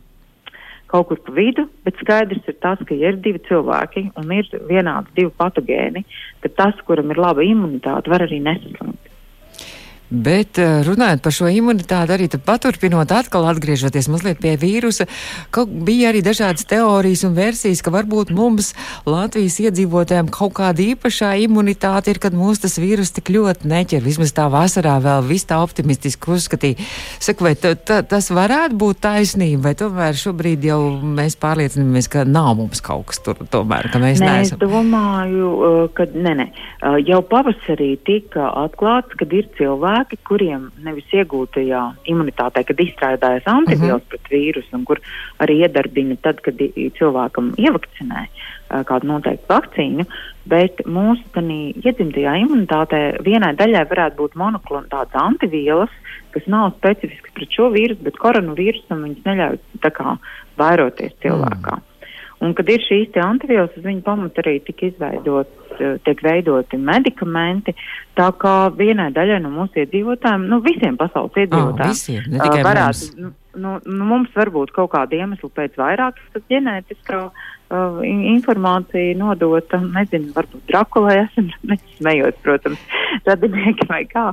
kaut 0.95 1.09
kur 1.09 1.19
pa 1.25 1.33
vidu, 1.35 1.65
bet 1.83 1.97
skaidrs 1.99 2.45
ir 2.47 2.55
tas, 2.63 2.79
ka 2.87 2.95
ja 2.95 3.11
ir 3.11 3.17
divi 3.23 3.41
cilvēki 3.49 4.05
un 4.21 4.31
ir 4.31 4.47
vienādi 4.69 5.17
divi 5.17 5.33
patogēni, 5.41 6.05
tad 6.45 6.55
tas, 6.59 6.79
kuram 6.87 7.11
ir 7.11 7.19
laba 7.19 7.43
imunitāte, 7.43 8.11
var 8.13 8.23
arī 8.25 8.39
nesaslimt. 8.45 9.04
Bet 10.09 10.59
eh, 10.61 10.83
runājot 10.85 11.23
par 11.25 11.33
šo 11.33 11.49
imunitāti, 11.49 12.13
arī 12.13 12.27
paturpinot, 12.45 13.09
atkal 13.09 13.47
atgriežoties 13.49 14.05
mazliet 14.13 14.37
pie 14.41 14.53
vīrusa, 14.61 15.07
bija 15.65 16.11
arī 16.11 16.21
dažādas 16.25 16.67
teorijas 16.69 17.23
un 17.25 17.33
versijas, 17.37 17.81
ka 17.81 17.93
varbūt 17.93 18.29
mums, 18.35 18.73
Latvijas 19.09 19.57
iedzīvotājiem, 19.63 20.29
kaut 20.33 20.53
kāda 20.59 20.83
īpašā 20.83 21.31
imunitāte 21.45 22.13
ir, 22.13 22.19
kad 22.21 22.37
mūs 22.37 22.61
tas 22.61 22.77
vīrus 22.81 23.13
tik 23.15 23.31
ļoti 23.33 23.69
neķer. 23.71 24.03
Vismaz 24.05 24.33
tā 24.35 24.45
vasarā 24.53 24.99
vēl 25.01 25.25
viss 25.25 25.49
tā 25.49 25.57
optimistiski 25.63 26.35
uzskatīja. 26.35 26.85
Saku, 27.23 27.49
vai 27.49 27.55
tas 27.57 28.29
varētu 28.33 28.77
būt 28.77 29.01
taisnība, 29.07 29.69
vai 29.69 29.75
tomēr 29.79 30.21
šobrīd 30.21 30.69
jau 30.69 30.79
mēs 31.01 31.37
pārliecinamies, 31.41 32.11
ka 32.13 32.27
nav 32.29 32.53
mums 32.61 32.83
kaut 32.85 33.09
kas 33.09 33.23
tur 33.25 33.41
tomēr, 33.51 33.89
ka 33.93 34.01
mēs 34.03 34.21
nē, 34.21 34.29
neesam? 34.29 34.61
Es 34.61 34.69
domāju, 34.69 35.51
uh, 35.55 35.81
ka 35.97 36.07
nē, 36.13 36.37
nē. 36.41 36.47
Uh, 36.85 36.99
jau 37.01 37.23
pavasarī 37.25 37.95
tika 38.05 38.51
atklāts, 38.65 39.17
ka 39.17 39.27
ir 39.33 39.49
cilvēki, 39.57 39.94
cilvēki, 39.95 40.17
kuriem 40.27 40.71
nevis 40.83 41.07
iegūtajā 41.13 41.81
imunitātē, 42.11 42.63
kad 42.65 42.79
izstrādājas 42.79 43.47
antivielas 43.47 44.01
uh 44.01 44.05
mhm. 44.05 44.05
-huh. 44.05 44.09
pret 44.09 44.31
vīrusu, 44.31 44.73
un 44.73 44.85
kur 44.85 44.99
arī 45.39 45.63
iedarbina 45.63 46.15
tad, 46.21 46.41
kad 46.41 46.55
cilvēkam 46.99 47.53
ievakcinē 47.57 48.27
kādu 48.85 49.07
noteiktu 49.07 49.45
vakcīnu, 49.47 50.05
bet 50.45 50.81
mūsu 50.85 51.23
iedzimtajā 51.85 52.33
imunitātē 52.43 53.23
vienai 53.23 53.55
daļai 53.55 53.85
varētu 53.89 54.15
būt 54.17 54.35
monoklonāts 54.35 55.13
antivielas, 55.13 55.89
kas 56.31 56.47
nav 56.47 56.73
specifisks 56.77 57.31
pret 57.33 57.49
šo 57.49 57.69
vīrusu, 57.71 58.03
bet 58.03 58.17
koronavīrusam 58.17 59.03
viņas 59.03 59.25
neļauj 59.25 59.57
kā 59.81 60.17
vairoties 60.57 61.13
cilvēkā. 61.21 61.75
Mm. 61.75 61.83
Un, 62.41 62.53
kad 62.53 62.67
ir 62.69 62.81
šīs 62.83 63.15
antivielas, 63.15 63.71
uz 63.77 63.83
viņu 63.83 64.01
pamata 64.03 64.41
arī 64.41 64.59
tika 64.59 64.89
izveidots 64.89 65.64
tiek 65.77 66.21
veidoti 66.25 66.79
medikamenti, 66.81 67.75
tā 68.17 68.29
kā 68.41 68.55
vienai 68.75 69.11
daļai 69.15 69.41
no 69.43 69.51
mūsu 69.53 69.83
iedzīvotājiem, 69.83 70.45
nu 70.51 70.61
visiem 70.65 70.99
pasaules 70.99 71.35
iedzīvotājiem, 71.43 71.89
oh, 71.89 71.95
visiem, 71.95 72.29
varētu, 72.65 73.09
mums. 73.09 73.17
Nu, 73.19 73.33
nu, 73.55 73.75
nu, 73.85 74.07
mums 74.11 74.31
varbūt 74.35 74.73
kaut 74.75 74.93
kāda 74.95 75.19
iemesla 75.19 75.51
pēc 75.59 75.77
vairāk 75.79 76.19
ģenētiskā 76.51 77.21
uh, 77.29 78.01
informācija 78.35 79.15
nodota, 79.19 79.79
nezinu, 79.83 80.33
varbūt 80.35 80.67
Drakulē 80.71 81.17
esam, 81.23 81.49
nesmējot, 81.71 82.39
protams, 82.45 82.85
radinieki 83.27 83.89
vai 83.91 84.03
kā, 84.11 84.29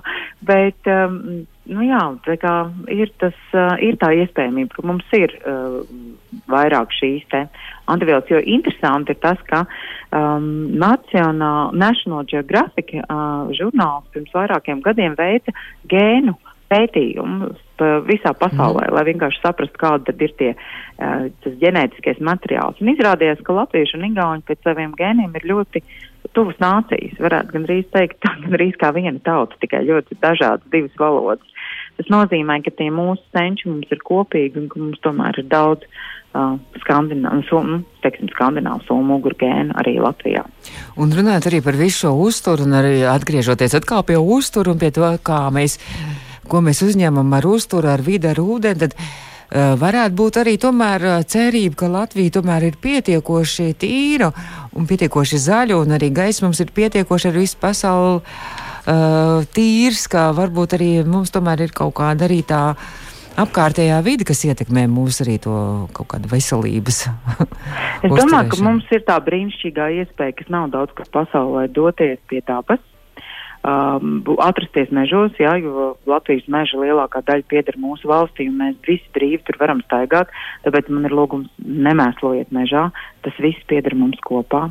bet, 0.48 0.78
um, 0.90 1.44
nu 1.70 1.84
jā, 1.86 2.00
tā 2.26 2.36
kā 2.42 2.54
ir 2.90 3.12
tas, 3.22 3.36
uh, 3.54 3.74
ir 3.82 3.98
tā 4.00 4.12
iespējamība, 4.22 4.74
ka 4.76 4.86
mums 4.86 5.16
ir 5.16 5.34
uh, 5.42 5.82
vairāk 6.50 6.94
šīs 6.96 7.26
te 7.32 7.44
antivielas, 7.92 8.30
jo 8.30 8.40
interesanti 8.40 9.14
ir 9.14 9.20
tas, 9.22 9.40
ka 9.48 9.64
um, 9.64 10.72
National, 10.78 11.74
National 11.76 12.26
Geographic 12.30 12.94
uh, 12.98 13.50
žurnāls 13.58 14.08
pirms 14.14 14.32
vairākiem 14.34 14.82
gadiem 14.84 15.18
veica 15.18 15.54
gēnu 15.90 16.36
pētījumus 16.72 17.60
visā 18.06 18.30
pasaulē, 18.38 18.86
mm. 18.86 18.94
lai 18.94 19.02
vienkārši 19.10 19.42
saprastu, 19.42 19.78
kāda 19.80 20.06
tad 20.08 20.22
ir 20.22 20.32
tie 20.38 20.52
uh, 20.54 21.26
tas 21.44 21.58
ģenētiskais 21.60 22.22
materiāls. 22.24 22.78
Un 22.80 22.92
izrādījās, 22.94 23.42
ka 23.44 23.56
latvieši 23.58 23.98
un 23.98 24.08
igauņi 24.12 24.46
pēc 24.48 24.62
saviem 24.68 24.94
gēniem 24.98 25.34
ir 25.38 25.48
ļoti 25.50 25.82
tuvas 26.36 26.58
nācijas. 26.62 27.18
Varētu 27.22 27.56
gandrīz 27.56 27.88
teikt, 27.94 28.20
tā 28.24 28.34
gandrīz 28.44 28.78
kā 28.80 28.92
viena 28.96 29.18
tauta, 29.26 29.58
tikai 29.62 29.84
ļoti 29.88 30.18
dažādas 30.22 30.70
divas 30.72 30.94
valodas. 31.00 31.51
Tas 31.98 32.08
nozīmē, 32.12 32.58
ka 32.64 32.72
tie 32.74 32.88
mūsu 32.94 33.22
senči 33.34 33.68
mums 33.68 33.90
ir 33.92 34.00
kopīgi 34.02 34.58
un 34.62 34.68
ka 34.72 34.80
mums 34.80 35.00
tomēr 35.04 35.42
ir 35.42 35.48
daudz 35.50 35.84
uh, 35.84 36.12
nu, 36.34 37.78
skandināvu 38.32 38.86
somu 38.86 39.02
mugurgēnu 39.12 39.76
arī 39.76 39.98
Latvijā. 40.00 40.44
Un 40.96 41.12
runājot 41.12 41.50
arī 41.50 41.60
par 41.64 41.76
visu 41.76 42.06
šo 42.06 42.14
uzturu 42.26 42.64
un 42.66 42.78
arī 42.80 43.02
atgriežoties 43.08 43.76
atkal 43.76 44.06
pie 44.08 44.16
uzturu 44.16 44.72
un 44.72 44.80
pie 44.80 44.90
to, 44.90 45.04
kā 45.22 45.44
mēs, 45.52 45.78
ko 46.48 46.62
mēs 46.64 46.82
uzņemam 46.86 47.36
ar 47.36 47.46
uzturu, 47.46 47.92
ar 47.92 48.00
vidi, 48.00 48.30
ar 48.30 48.40
ūdeni, 48.40 48.80
tad 48.86 48.96
uh, 48.96 49.76
varētu 49.78 50.16
būt 50.16 50.40
arī 50.42 50.56
tomēr 50.64 51.06
uh, 51.10 51.20
cerība, 51.28 51.82
ka 51.84 51.92
Latvija 51.92 52.38
tomēr 52.40 52.70
ir 52.70 52.80
pietiekoši 52.80 53.72
tīra 53.76 54.32
un 54.72 54.88
pietiekoši 54.88 55.44
zaļa 55.46 55.78
un 55.84 55.96
arī 55.98 56.08
gaisa 56.10 56.46
mums 56.46 56.64
ir 56.64 56.72
pietiekoši 56.72 57.30
ar 57.30 57.40
visu 57.44 57.60
pasauli 57.60 58.22
uh, 58.86 59.46
tīrs, 59.54 60.06
ka 60.10 60.30
varbūt 60.36 60.76
arī 60.78 60.90
mums 61.06 61.32
tomēr 61.34 61.66
ir 61.66 61.74
kaut 61.76 61.94
kāda 62.00 62.28
arī 62.28 62.42
tā 62.46 62.62
apkārtējā 63.40 63.98
vide, 64.04 64.26
kas 64.28 64.44
ietekmē 64.44 64.86
mūsu 64.92 65.24
arī 65.24 65.38
to 65.42 65.56
kaut 65.96 66.10
kādu 66.14 66.30
veselības. 66.32 67.04
es 68.04 68.10
domāju, 68.10 68.52
ka 68.52 68.62
mums 68.64 68.88
ir 68.92 69.04
tā 69.08 69.18
brīnišķīgā 69.24 69.90
iespēja, 70.02 70.36
kas 70.40 70.50
nav 70.52 70.72
daudz 70.74 70.94
kur 70.96 71.08
pasaulē 71.14 71.68
doties 71.72 72.20
pie 72.28 72.42
tāpas. 72.44 72.82
Um, 73.62 74.24
atrasties 74.42 74.90
mežos, 74.90 75.36
jā, 75.38 75.52
jo 75.62 75.92
Latvijas 76.10 76.48
meža 76.50 76.80
lielākā 76.80 77.20
daļa 77.22 77.46
pieder 77.46 77.76
mūsu 77.78 78.08
valstī, 78.10 78.48
un 78.50 78.56
mēs 78.58 78.80
visi 78.82 79.06
brīvi 79.14 79.38
tur 79.46 79.60
varam 79.60 79.84
staigāt. 79.86 80.32
Tāpēc 80.64 80.90
man 80.90 81.06
ir 81.06 81.14
lūgums 81.14 81.52
nemēslojiet 81.62 82.50
mežā, 82.50 82.88
tas 83.22 83.38
viss 83.38 83.62
pieder 83.70 83.94
mums 83.94 84.18
kopā. 84.26 84.66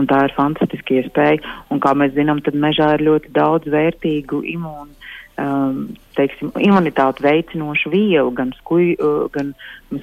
Un 0.00 0.06
tā 0.08 0.22
ir 0.24 0.32
fantastiska 0.32 1.00
iespēja. 1.02 1.42
Un, 1.68 1.80
kā 1.82 1.92
mēs 1.98 2.14
zinām, 2.16 2.40
tad 2.44 2.56
mežā 2.56 2.94
ir 2.96 3.04
ļoti 3.10 3.32
daudz 3.36 3.68
vērtīgu 3.72 4.40
imūnu 4.54 4.94
um, 5.38 5.82
teiksim, 6.16 6.52
imunitāti 6.60 7.24
veicinošu 7.24 7.92
vielu 7.92 8.30
gan, 8.36 8.52
skuj, 8.60 8.94
uh, 8.98 9.26
gan 9.32 9.52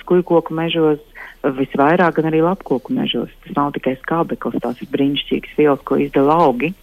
skuju 0.02 0.26
koku 0.28 0.56
mežos, 0.58 1.02
visvairāk, 1.44 2.18
gan 2.18 2.30
arī 2.32 2.44
lapkoku 2.44 2.94
mežos. 2.96 3.32
Tas 3.46 3.56
nav 3.58 3.74
tikai 3.78 3.96
skābeklis, 4.02 4.60
tās 4.64 4.82
ir 4.84 4.92
brīnišķīgas 4.94 5.58
vielas, 5.58 5.84
ko 5.88 6.00
izdala 6.02 6.38
augi. 6.46 6.74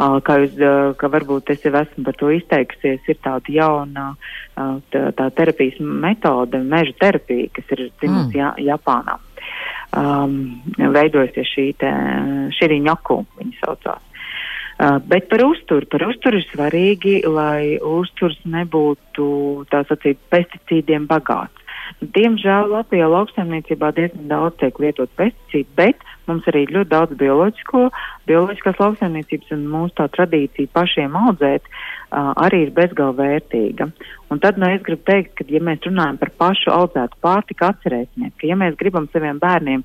Uh, 0.00 0.20
kā 0.24 0.38
jūs, 0.44 0.54
uh, 0.62 0.92
kā 0.96 1.10
varbūt 1.10 1.50
es 1.52 1.64
jau 1.66 1.72
esmu 1.80 2.04
par 2.06 2.16
to 2.20 2.30
izteikusies, 2.32 3.02
ir 3.10 3.18
tāda 3.24 3.52
jauna 3.52 4.04
uh, 4.14 4.76
tā, 4.92 5.08
tā 5.18 5.26
terapijas 5.34 5.80
metode, 5.82 6.60
meža 6.62 6.94
terapija, 7.00 7.50
kas 7.56 7.74
ir 7.74 7.88
dzimusi 7.98 8.30
mm. 8.30 8.38
Jā, 8.38 8.52
Japānā. 8.70 9.18
Um, 9.90 10.62
veidojusies 10.78 11.48
šī 11.50 11.64
te, 11.82 11.88
širiņaku, 12.54 13.16
viņa 13.40 13.56
saucās. 13.58 14.04
Uh, 14.80 15.00
bet 15.02 15.26
par 15.32 15.42
uzturu. 15.42 15.88
Par 15.90 16.04
uzturu 16.06 16.38
ir 16.38 16.46
svarīgi, 16.46 17.16
lai 17.26 17.74
uzturs 17.82 18.38
nebūtu 18.46 19.26
tā 19.72 19.82
sacīt 19.88 20.20
pesticīdiem 20.30 21.08
bagāts. 21.10 21.58
Diemžēl 22.00 22.70
Latvijā 22.70 23.10
lauksaimniecībā 23.10 23.90
diezgan 23.96 24.30
daudz 24.30 24.60
tiek 24.62 24.78
lietot 24.78 25.10
pesticīdu, 25.18 25.68
bet 25.76 26.06
mums 26.30 26.46
arī 26.50 26.64
ir 26.64 26.74
ļoti 26.76 26.90
daudz 26.92 27.16
bioloģisko, 27.20 27.82
bioloģiskās 28.30 28.78
lauksaimniecības 28.80 29.54
un 29.56 29.66
mūsu 29.72 29.96
tā 29.98 30.06
tradīcija 30.14 30.70
pašiem 30.76 31.16
audzēt 31.18 31.66
uh, 31.66 32.30
arī 32.44 32.62
ir 32.66 32.72
bezgalva 32.76 33.26
vērtīga. 33.26 33.90
Un 34.30 34.40
tad 34.42 34.60
nu, 34.62 34.68
es 34.70 34.84
gribu 34.86 35.02
teikt, 35.10 35.34
ka, 35.38 35.46
ja 35.50 35.60
mēs 35.66 35.82
runājam 35.86 36.20
par 36.20 36.32
pašu 36.40 36.72
audzētu 36.74 37.18
pārtiku, 37.24 37.68
atcerēsimies, 37.68 38.34
ka, 38.38 38.48
ja 38.48 38.58
mēs 38.60 38.78
gribam 38.80 39.08
saviem 39.12 39.40
bērniem 39.42 39.84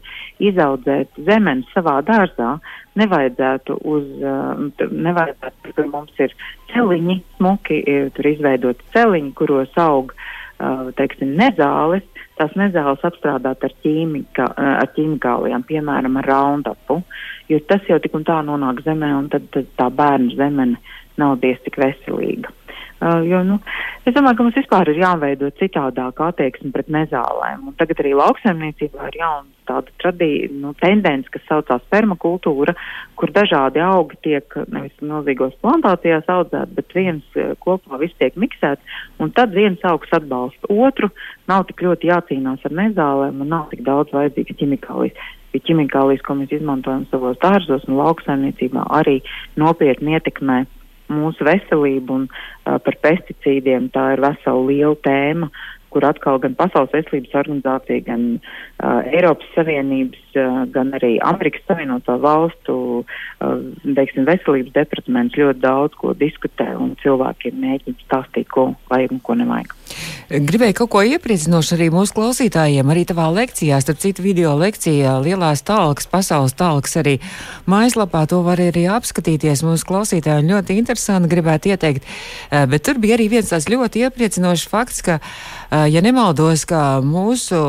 izaudzēt 0.52 1.18
zemeni 1.28 1.66
savā 1.74 1.98
dārzā, 2.06 2.56
nevajadzētu 3.02 3.80
uz, 3.84 4.08
uh, 4.22 4.88
nevajadzētu, 4.92 5.76
ka 5.76 5.88
mums 5.92 6.24
ir 6.24 6.36
celiņi, 6.72 7.20
smuki, 7.40 7.82
tur 8.16 8.32
izveidoti 8.32 8.94
celiņi, 8.96 9.34
kuros 9.40 9.82
aug 9.82 10.14
uh, 10.16 10.92
teiksim, 11.00 11.36
nezāles, 11.40 12.06
tās 12.40 12.56
nezāles 12.60 13.04
apstrādāt 13.08 13.64
ar, 13.64 13.74
ķīmika, 13.84 14.50
ar 14.82 14.92
ķīmikālijām, 14.96 15.64
piemēram, 15.68 16.20
ar 16.22 16.30
raundapu, 16.32 17.00
jo 17.52 17.62
tas 17.70 17.88
jau 17.90 18.00
tik 18.04 18.18
un 18.18 18.28
tā 18.28 18.42
nonāk 18.46 18.84
zemē, 18.86 19.14
un 19.20 19.32
tad, 19.34 19.48
tad 19.56 19.72
tā 19.80 19.90
bērnu 20.02 20.36
zemene 20.36 20.80
nav 21.22 21.38
diez 21.44 21.62
tik 21.64 21.80
veselīga. 21.82 22.52
Uh, 22.96 23.20
jo, 23.28 23.42
nu, 23.44 23.58
es 24.08 24.16
domāju, 24.16 24.38
ka 24.38 24.46
mums 24.46 24.56
vispār 24.56 24.90
ir 24.94 25.02
jāveido 25.02 25.50
citādāka 25.60 26.30
attieksme 26.32 26.72
pret 26.72 26.88
nezālēm. 26.96 27.68
Un 27.68 27.76
tagad 27.80 28.00
arī 28.02 28.14
lauksaimniecībā 28.16 29.10
ir 29.10 29.20
jauna 29.20 29.56
tāda 29.68 29.92
tradī, 30.02 30.48
nu, 30.54 30.72
tendence, 30.80 31.30
kas 31.34 31.44
saucās 31.50 31.84
permakultūra, 31.92 32.76
kur 33.20 33.34
dažādi 33.36 33.82
augi 33.84 34.20
tiek 34.28 34.58
nevis 34.72 34.96
milzīgos 35.02 35.58
plantācijās 35.66 36.30
audzēti, 36.32 36.76
bet 36.78 36.96
viens 36.98 37.40
kopā 37.66 38.00
viss 38.02 38.16
tiek 38.22 38.38
miksēts, 38.40 39.00
un 39.20 39.34
tad 39.36 39.56
viens 39.58 39.82
augs 39.90 40.14
atbalsta 40.16 40.70
otru, 40.72 41.10
nav 41.52 41.66
tik 41.70 41.84
ļoti 41.88 42.12
jācīnās 42.14 42.64
ar 42.66 42.78
nezālēm 42.80 43.42
un 43.42 43.52
nav 43.58 43.68
tik 43.74 43.84
daudz 43.88 44.14
vajadzīgas 44.16 44.62
ķimikālijas. 44.62 45.34
Jo 45.56 45.62
ķimikālijas, 45.64 46.24
ko 46.28 46.36
mēs 46.36 46.52
izmantojam 46.52 47.06
savos 47.12 47.38
dārzos 47.40 47.86
un 47.88 47.96
lauksaimniecībā, 48.00 48.90
arī 48.98 49.22
nopietni 49.60 50.18
ietekmē 50.18 50.66
mūsu 51.12 51.46
veselību 51.48 52.20
un 52.20 52.28
uh, 52.30 52.78
par 52.82 53.00
pesticīdiem. 53.06 53.92
Tā 53.96 54.12
ir 54.16 54.24
vesela 54.26 54.66
liela 54.68 55.00
tēma, 55.06 55.52
kur 55.94 56.08
atkal 56.08 56.42
gan 56.44 56.58
Pasaules 56.60 56.94
veselības 56.96 57.38
organizācija, 57.44 58.04
gan 58.10 58.28
uh, 58.38 59.02
Eiropas 59.14 59.52
Savienības, 59.56 60.25
gan 60.74 60.94
arī 60.98 61.16
Amerikas 61.24 61.66
Savienoto 61.68 62.18
valstu 62.22 62.76
uh, 63.02 63.60
teiksim, 63.84 64.26
veselības 64.28 64.74
departaments 64.76 65.38
ļoti 65.40 65.62
daudz 65.64 65.98
ko 66.00 66.14
diskutē 66.18 66.72
un 66.80 66.94
cilvēkiem 67.02 67.58
mēģina 67.62 68.06
stāstīt, 68.06 68.50
ko 68.52 68.74
vajag 68.92 69.16
un 69.16 69.22
ko 69.24 69.38
nevajag. 69.40 69.74
Gribēju 70.26 70.74
kaut 70.80 70.90
ko 70.96 71.02
iepriecinošu 71.06 71.76
arī 71.76 71.92
mūsu 71.94 72.16
klausītājiem, 72.18 72.90
arī 72.90 73.04
tavā 73.06 73.28
lekcijā, 73.34 73.78
starp 73.84 74.00
citu 74.02 74.24
video 74.26 74.56
lekcijā, 74.58 75.20
lielās 75.22 75.62
talkas, 75.66 76.08
pasaules 76.10 76.56
talkas 76.58 76.98
arī 77.02 77.20
mājaslapā, 77.70 78.24
to 78.32 78.42
var 78.46 78.62
arī 78.64 78.88
apskatīties 78.90 79.62
mūsu 79.66 79.86
klausītājiem. 79.86 80.50
Ļoti 80.50 80.80
interesanti 80.82 81.30
gribētu 81.30 81.70
ieteikt, 81.76 82.10
eh, 82.50 82.66
bet 82.66 82.84
tur 82.88 82.98
bija 83.02 83.20
arī 83.20 83.30
viens 83.30 83.52
tāds 83.52 83.70
ļoti 83.70 84.02
iepriecinošs 84.08 84.68
fakts, 84.72 85.04
ka, 85.06 85.20
eh, 85.72 85.86
ja 85.94 86.02
nemaldos, 86.02 86.66
ka 86.66 87.02
mūsu 87.06 87.62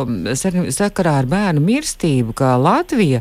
sakarā 0.73 1.19
ar 1.21 1.27
bērnu 1.27 1.61
mirstību, 1.61 2.35
ka 2.35 2.56
Latvija 2.61 3.21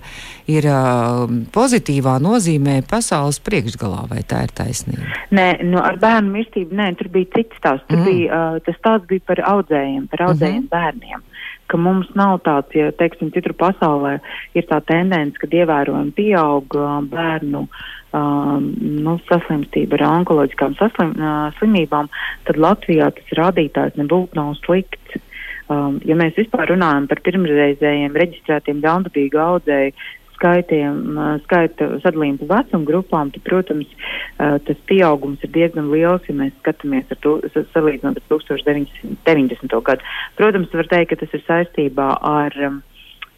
ir 0.52 0.68
eh, 0.70 1.36
pozitīvā 1.56 2.18
nozīmē 2.24 2.80
pasaules 2.90 3.40
priekšgalā, 3.46 4.06
vai 4.12 4.22
tā 4.28 4.44
ir 4.46 4.54
taisnība? 4.58 5.06
Nē, 5.36 5.48
nu, 5.66 5.80
ar 5.82 6.00
bērnu 6.02 6.34
mirstību, 6.38 6.76
nē, 6.76 6.92
tur 7.00 7.12
bija 7.14 7.32
cits 7.36 7.62
tās. 7.64 7.84
Tur 7.90 8.02
mm. 8.02 8.10
bija, 8.10 8.30
uh, 8.30 8.60
tas 8.66 8.78
stāsts 8.80 9.10
bija 9.10 9.26
par 9.32 9.42
audzējiem, 9.56 10.08
par 10.12 10.28
audzējiem 10.30 10.64
uh 10.64 10.66
mhm. 10.66 10.70
-huh. 10.70 10.76
bērniem. 10.76 11.26
Ka 11.66 11.78
mums 11.82 12.10
nav 12.14 12.40
tāds, 12.46 12.76
ja 12.78 12.92
teiksim, 12.94 13.32
citur 13.34 13.56
pasaulē 13.58 14.20
ir 14.54 14.68
tā 14.70 14.78
tendence, 14.86 15.40
ka 15.42 15.50
ievērojami 15.50 16.14
pieaug 16.14 16.76
bērnu 17.10 17.64
uh, 17.66 18.60
nu, 19.06 19.18
saslimstība 19.30 19.98
ar 19.98 20.06
onkoloģiskām 20.12 20.78
saslim, 20.78 21.16
uh, 21.18 21.50
slimībām, 21.58 22.12
tad 22.46 22.62
Latvijā 22.62 23.10
tas 23.18 23.38
rādītājs 23.40 23.98
nebūtu 23.98 24.38
nav 24.38 24.54
slikts. 24.62 25.18
Um, 25.66 25.98
ja 26.06 26.18
mēs 26.18 26.38
vispār 26.38 26.70
runājam 26.74 27.08
par 27.10 27.24
pirmreizējiem 27.26 28.14
reģistrētiem 28.22 28.84
ļaundabīgu 28.84 29.42
audzēju 29.42 29.96
skaitiem, 30.36 31.20
skaita 31.46 31.88
sadalījumu 32.04 32.44
pa 32.44 32.60
vecuma 32.60 32.88
grupām, 32.90 33.32
tad, 33.34 33.44
protams, 33.48 34.10
tas 34.38 34.82
pieaugums 34.90 35.44
ir 35.46 35.54
diezgan 35.56 35.88
liels, 35.94 36.26
ja 36.30 36.36
mēs 36.38 36.56
skatāmies 36.60 37.12
ar 37.14 37.22
to, 37.24 37.38
salīdzinot 37.74 38.20
ar 38.20 38.26
1990. 38.34 39.78
gadu. 39.90 40.12
Protams, 40.40 40.76
var 40.76 40.92
teikt, 40.92 41.14
ka 41.14 41.22
tas 41.24 41.38
ir 41.38 41.46
saistībā 41.48 42.10
ar 42.20 42.60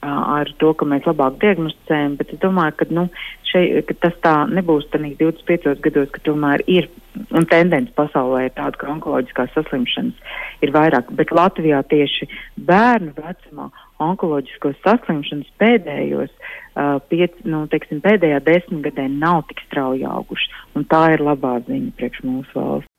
ar 0.08 0.50
to, 0.62 0.74
ka 0.78 0.86
mēs 0.86 1.08
labāk 1.10 1.40
diagnosticējam, 1.42 2.18
bet 2.20 2.30
es 2.32 2.40
domāju, 2.40 2.76
ka, 2.78 2.86
nu, 2.94 3.08
šeit, 3.50 3.80
ka 3.90 3.96
tas 4.06 4.20
tā 4.22 4.34
nebūs 4.52 4.86
tanī 4.94 5.16
25 5.18 5.82
gados, 5.82 6.12
ka 6.13 6.22
tomēr 6.28 6.62
ir, 6.70 6.86
un 7.32 7.47
tendence 7.49 7.93
pasaulē 7.97 8.47
ir 8.47 8.53
tāda, 8.58 8.77
ka 8.80 8.89
onkoloģiskās 8.93 9.53
saslimšanas 9.56 10.38
ir 10.65 10.73
vairāk, 10.75 11.12
bet 11.17 11.34
Latvijā 11.36 11.82
tieši 11.91 12.30
bērnu 12.69 13.13
vecumā 13.17 13.69
onkoloģiskos 14.03 14.77
saslimšanas 14.86 15.49
pēdējos, 15.62 16.34
uh, 16.34 16.97
piec, 17.12 17.38
nu, 17.49 17.65
teiksim, 17.71 18.01
pēdējā 18.06 18.41
desmitgadē 18.45 19.08
nav 19.13 19.45
tik 19.49 19.63
strauji 19.67 20.06
auguši, 20.08 20.51
un 20.77 20.86
tā 20.91 21.03
ir 21.15 21.25
labā 21.25 21.58
ziņa 21.67 21.95
priekš 21.97 22.25
mūsu 22.27 22.67
valsts. 22.67 22.93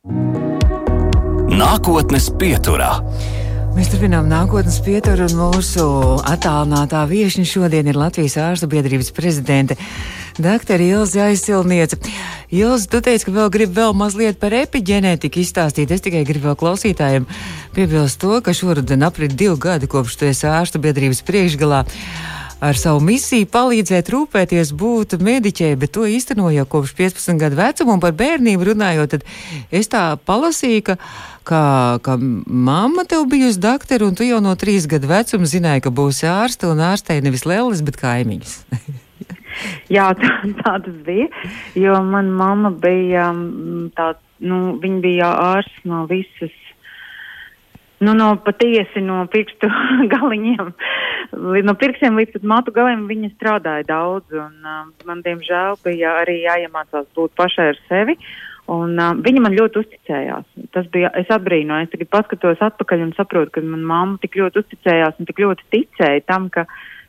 Nākotnes 1.59 2.29
pieturā. 2.39 2.99
Mēs 3.79 3.93
turpinām 3.93 4.27
nākotnes 4.27 4.81
pieturu, 4.83 5.29
un 5.29 5.39
mūsu 5.39 5.83
attālinātā 6.27 7.05
viesiņa 7.11 7.47
šodien 7.47 7.87
ir 7.91 7.99
Latvijas 8.01 8.35
ārstu 8.43 8.67
biedrības 8.73 9.13
prezidente 9.15 9.77
Dr. 10.39 10.81
Ilze 10.81 11.23
aizsilniece. 11.23 11.99
Ilze, 12.55 12.87
tu 12.89 13.01
teici, 13.03 13.27
ka 13.27 13.35
vēl 13.35 13.51
gribi 13.53 13.81
vēl 13.81 13.93
mazliet 13.99 14.39
par 14.41 14.55
epigenētiku 14.55 15.43
izstāstīt. 15.43 15.91
Es 15.91 16.05
tikai 16.05 16.23
gribu 16.29 16.49
vēl 16.49 16.59
klausītājiem 16.63 17.27
piebilst 17.75 18.21
to, 18.23 18.39
ka 18.45 18.55
šoruden 18.55 19.03
aprit 19.07 19.35
divi 19.35 19.59
gadi 19.59 19.91
kopš 19.91 20.19
tu 20.21 20.29
esi 20.31 20.47
ārstu 20.49 20.81
biedrības 20.83 21.25
priekšgalā 21.27 21.85
ar 22.61 22.79
savu 22.79 23.01
misiju 23.05 23.47
palīdzēt 23.53 24.11
rūpēties 24.11 24.73
būt 24.79 25.17
mediķei, 25.23 25.77
bet 25.79 25.93
to 25.95 26.07
īstenoja 26.11 26.63
jau 26.63 26.69
kopš 26.75 26.95
15 26.99 27.43
gadu 27.43 27.59
vecuma. 27.59 27.97
Un 27.97 28.03
par 28.03 28.15
bērnību 28.19 28.71
runājot, 28.73 29.15
tad 29.15 29.27
es 29.71 29.91
tā 29.91 30.05
palasīju, 30.29 30.85
ka, 30.91 30.99
ka, 31.49 31.63
ka 32.03 32.17
mamma 32.19 33.07
tev 33.09 33.27
bijusi 33.31 33.63
doktora, 33.63 34.07
un 34.09 34.19
tu 34.19 34.27
jau 34.27 34.41
no 34.45 34.55
trīs 34.59 34.91
gadu 34.91 35.11
vecuma 35.11 35.51
zināji, 35.51 35.87
ka 35.87 35.95
būsi 35.95 36.31
ārste 36.31 36.71
un 36.71 36.83
ārstei 36.93 37.23
nevis 37.25 37.47
lēlis, 37.49 37.85
bet 37.87 38.01
kaimiņas. 38.01 38.57
Jā, 39.97 40.11
tā, 40.19 40.33
tā 40.63 40.79
tas 40.87 41.03
bija, 41.07 41.29
jo 41.79 41.99
man 42.07 42.33
mamma 42.37 42.71
bija 42.71 43.31
mm, 43.33 43.91
tā, 43.99 44.13
nu, 44.45 44.79
viņa 44.83 45.05
bija 45.05 45.35
ārsts 45.53 45.85
no 45.89 46.07
visas 46.11 46.55
nu, 48.01 48.15
no 48.15 48.37
patiesi 48.45 49.03
no 49.03 49.23
pirkstu 49.33 49.71
galiņiem, 50.15 50.69
no 51.67 51.75
pirkstiem 51.79 52.19
līdz 52.19 52.37
pat 52.37 52.51
matu 52.53 52.75
galiem 52.75 53.07
viņa 53.11 53.33
strādāja 53.35 53.87
daudz, 53.89 54.29
un 54.35 54.55
uh, 54.67 54.85
man, 55.09 55.25
diemžēl, 55.27 55.81
bija 55.85 56.19
arī 56.23 56.43
jāiemācās 56.45 57.09
būt 57.19 57.35
pašai 57.39 57.73
ar 57.75 57.83
sevi. 57.89 58.19
Un, 58.69 58.99
uh, 59.01 59.17
viņa 59.25 59.41
man 59.41 59.57
ļoti 59.57 59.81
uzticējās. 59.81 60.45
Tas 60.77 60.89
bija, 60.93 61.09
es 61.17 61.31
atbrīnoju, 61.33 61.87
es 61.87 61.93
tagad 61.95 62.11
paskatos 62.13 62.65
atpakaļ 62.67 63.07
un 63.07 63.15
saprotu, 63.17 63.55
ka 63.55 63.65
man 63.65 63.87
mamma 63.89 64.21
tik 64.23 64.37
ļoti 64.37 64.61
uzticējās 64.63 65.17
un 65.19 65.29
tik 65.31 65.41
ļoti 65.41 65.65
ticēja 65.73 66.27
tam, 66.29 66.51
ka 66.53 66.67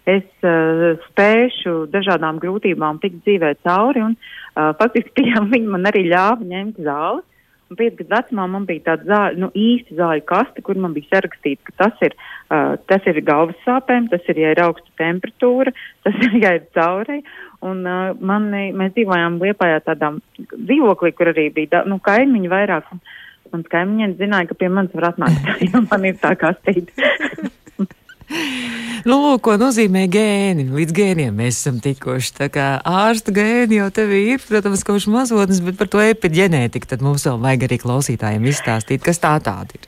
es 0.07 0.27
uh, 0.47 0.99
spēšu 1.09 1.89
dažādām 1.93 2.39
grūtībām 2.41 3.01
tikt 3.03 3.23
dzīvē 3.25 3.55
cauri. 3.65 4.05
Un, 4.05 4.15
uh, 4.55 4.71
faktiski 4.79 5.31
viņa 5.53 5.75
man 5.75 5.89
arī 5.91 6.05
ļāva 6.11 6.45
ņemt 6.45 6.79
zāli. 6.85 7.25
Un 7.69 7.77
piecu 7.77 7.99
gadu 8.01 8.15
vecumā 8.15 8.47
man 8.49 8.63
bija 8.65 8.81
tāda 8.87 9.05
zāļu, 9.05 9.41
nu, 9.43 9.47
īsta 9.53 9.93
zāļu 9.99 10.23
kaste, 10.31 10.63
kur 10.65 10.79
man 10.81 10.95
bija 10.95 11.11
sarakstīts, 11.11 11.61
ka 11.67 11.75
tas 11.83 12.01
ir, 12.07 12.15
uh, 12.49 12.73
tas 12.89 13.05
ir 13.05 13.19
galvas 13.21 13.59
sāpēm, 13.61 14.07
tas 14.09 14.25
ir, 14.31 14.39
ja 14.41 14.55
ir 14.55 14.61
augsta 14.63 14.89
temperatūra, 14.97 15.75
tas 16.07 16.17
ir, 16.17 16.39
ja 16.41 16.55
ir 16.57 16.65
caurei. 16.73 17.21
Un 17.61 17.83
uh, 17.85 18.15
mani, 18.17 18.69
mēs 18.73 18.95
dzīvojām 18.97 19.37
Liepājā 19.43 19.83
tādā 19.85 20.15
dzīvoklī, 20.55 21.13
kur 21.13 21.29
arī 21.33 21.49
bija, 21.53 21.75
da, 21.75 21.83
nu, 21.89 21.99
kaimiņi 22.01 22.49
vairāk. 22.49 22.89
Un, 22.95 23.03
un 23.53 23.65
kaimiņiem 23.69 24.17
zināja, 24.17 24.49
ka 24.49 24.57
pie 24.57 24.73
manis 24.73 24.95
var 24.97 25.11
atnākt, 25.11 25.53
jo 25.69 25.85
man 25.85 26.09
ir 26.09 26.17
tā 26.21 26.33
kastīte. 26.41 27.09
Nu, 29.07 29.15
lūk, 29.23 29.41
ko 29.47 29.55
nozīmē 29.59 30.03
gēni. 30.11 30.65
Līdz 30.75 30.95
gēniem 30.95 31.37
mēs 31.39 31.61
esam 31.61 31.77
tikuši. 31.83 32.33
Tā 32.35 32.49
kā 32.51 32.65
ārsta 32.83 33.31
gēni 33.35 33.79
jau 33.79 33.87
tev 33.95 34.11
ir, 34.15 34.41
protams, 34.43 34.83
kaut 34.83 34.99
kas 34.99 35.07
mazotnes, 35.11 35.61
bet 35.63 35.79
par 35.79 35.87
to 35.91 36.03
epigenētiku 36.03 36.89
tad 36.89 37.05
mums 37.05 37.23
vēl 37.27 37.39
vajag 37.45 37.67
arī 37.69 37.79
klausītājiem 37.79 38.49
izstāstīt, 38.51 39.03
kas 39.05 39.21
tā 39.23 39.37
tāda 39.43 39.79
ir. 39.79 39.87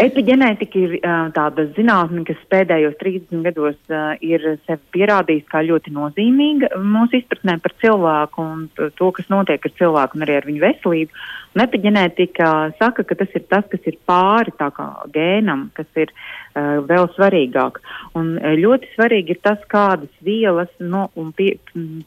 Epigenētika 0.00 0.78
ir 0.80 0.92
uh, 0.96 1.26
tāda 1.36 1.66
zinātne, 1.76 2.22
kas 2.24 2.38
pēdējos 2.48 2.94
30 3.00 3.42
gados 3.44 3.76
uh, 3.92 4.14
ir 4.24 4.40
sevi 4.64 4.80
pierādījusi 4.96 5.44
kā 5.50 5.60
ļoti 5.66 5.92
nozīmīga 5.92 6.70
mūsu 6.80 7.18
izpratnē 7.20 7.58
par 7.60 7.74
cilvēku 7.82 8.40
un 8.40 8.62
to, 8.78 9.10
kas 9.12 9.28
notiek 9.28 9.60
ar 9.68 9.74
cilvēku 9.76 10.16
un 10.16 10.24
arī 10.24 10.38
ar 10.38 10.48
viņu 10.48 10.64
veselību. 10.64 11.20
Un 11.52 11.64
epigenētika 11.66 12.48
saka, 12.78 13.04
ka 13.04 13.18
tas 13.20 13.36
ir 13.36 13.44
tas, 13.52 13.68
kas 13.68 13.84
ir 13.90 14.00
pāri 14.08 14.56
tā 14.56 14.70
kā 14.72 14.88
gēnam, 15.12 15.68
kas 15.76 15.88
ir 16.00 16.08
uh, 16.08 16.80
vēl 16.88 17.12
svarīgāk. 17.12 17.82
Un 18.16 18.38
uh, 18.40 18.56
ļoti 18.56 18.94
svarīgi 18.96 19.36
ir 19.36 19.44
tas, 19.44 19.60
kādas 19.68 20.12
vielas 20.24 20.72
no, 20.80 21.10
un 21.20 21.34
pie, 21.36 21.58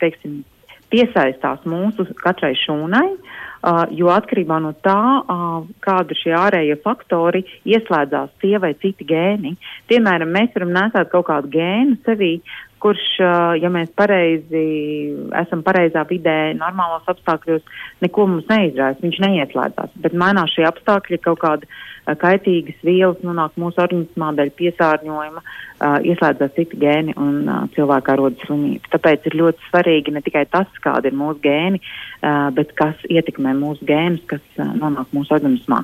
teiksim, 0.02 0.41
piesaistās 0.89 1.62
mūsu 1.69 2.10
katrai 2.17 2.56
šūnai. 2.65 3.10
Uh, 3.13 3.41
jo 3.97 4.12
atkarībā 4.13 4.60
no 4.62 4.73
tā, 4.86 4.99
kāda 5.86 6.17
šie 6.19 6.36
ārējie 6.38 6.78
faktori 6.84 7.43
ieslēdzās 7.65 8.36
tie 8.43 8.58
vai 8.62 8.73
citi 8.82 9.08
gēni. 9.10 9.56
Piemēram, 9.89 10.32
mēs 10.36 10.54
varam 10.56 10.73
nesāt 10.75 11.12
kaut 11.13 11.28
kādu 11.32 11.51
gēnu 11.56 11.97
sevī, 12.06 12.38
kurš, 12.84 13.04
ja 13.62 13.70
mēs 13.74 13.90
pareizi 13.98 14.64
esam 15.42 15.64
pareizā 15.66 16.04
vidē, 16.10 16.54
normālos 16.60 17.08
apstākļos, 17.10 17.64
neko 18.06 18.28
mums 18.30 18.50
neizraisa, 18.52 19.02
viņš 19.02 19.20
neieslēdzās. 19.24 19.96
Bet 20.04 20.18
mainās 20.18 20.54
šie 20.54 20.68
apstākļi, 20.70 21.22
kaut 21.24 21.42
kāda 21.42 22.18
kaitīgas 22.22 22.84
vielas 22.86 23.24
nonāk 23.26 23.56
mūsu 23.58 23.82
organismā 23.82 24.30
dēļ 24.38 24.52
piesārņojuma, 24.60 25.42
ieslēdzās 26.06 26.54
citi 26.56 26.78
gēni 26.84 27.16
un 27.18 27.50
cilvēkā 27.74 28.16
rodas 28.20 28.46
slimības. 28.46 28.92
Tāpēc 28.94 29.26
ir 29.26 29.40
ļoti 29.42 29.66
svarīgi 29.72 30.14
ne 30.14 30.22
tikai 30.26 30.46
tas, 30.54 30.70
kāda 30.84 31.10
ir 31.10 31.18
mūsu 31.18 31.42
gēni, 31.48 31.82
bet 32.56 32.76
kas 32.78 33.02
ietekmē 33.10 33.56
mūsu 33.58 33.88
gēnus, 33.90 34.22
kas 34.30 34.46
nonāk 34.60 35.10
mūsu 35.16 35.34
organismā. 35.40 35.82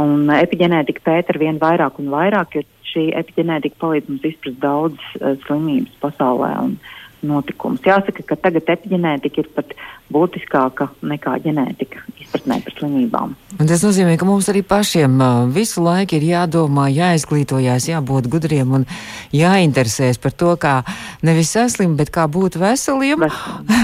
Un 0.00 0.30
epigenētika 0.38 1.04
pēta 1.04 1.34
ar 1.34 1.42
vien 1.42 1.60
vairāk 1.60 2.00
un 2.00 2.08
vairāk, 2.14 2.56
jo 2.56 2.64
šī 2.88 3.08
epigenētika 3.20 3.76
palīdz 3.82 4.08
mums 4.08 4.22
izprast 4.24 4.60
daudzas 4.62 5.40
slimības 5.44 5.96
pasaulē 6.00 6.37
un 6.38 6.78
notikumus. 7.22 7.82
Jāsaka, 7.82 8.22
ka 8.22 8.36
tagad 8.38 8.68
epigenētika 8.70 9.42
ir 9.42 9.48
pat 9.54 9.72
būtiskāka 10.12 10.88
nekā 11.04 11.34
ģenētika 11.44 12.04
izpratnē 12.22 12.60
par 12.64 12.74
slimībām. 12.78 13.34
Un 13.58 13.68
tas 13.68 13.82
nozīmē, 13.84 14.14
ka 14.20 14.28
mums 14.28 14.48
arī 14.52 14.62
pašiem 14.66 15.18
visu 15.52 15.82
laiku 15.84 16.16
ir 16.16 16.28
jādomā, 16.30 16.86
jāizglītojās, 16.94 17.90
jābūt 17.90 18.30
gudriem 18.32 18.78
un 18.80 18.86
jāinteresēs 19.34 20.20
par 20.22 20.36
to, 20.38 20.54
kā 20.60 20.78
nevis 21.26 21.52
saslimt, 21.56 21.98
bet 21.98 22.12
kā 22.14 22.28
būt 22.30 22.56
veseliem. 22.60 23.26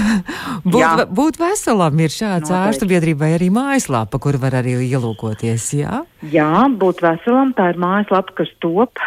būt, 0.71 0.81
Jā. 0.81 1.05
būt 1.05 1.39
veselam 1.41 2.01
ir 2.01 2.13
šāds 2.13 2.49
Noteikti. 2.49 2.61
ārstu 2.63 2.89
biedrībai 2.89 3.35
arī 3.37 3.51
mājaslapa, 3.53 4.21
kur 4.21 4.39
var 4.41 4.61
arī 4.63 4.79
ielūkoties. 4.87 5.69
Jā, 5.83 6.03
Jā 6.31 6.51
būt 6.71 7.03
veselam, 7.05 7.53
tā 7.57 7.69
ir 7.73 7.81
mājaslapa, 7.81 8.39
kas 8.41 8.53
top, 8.63 9.01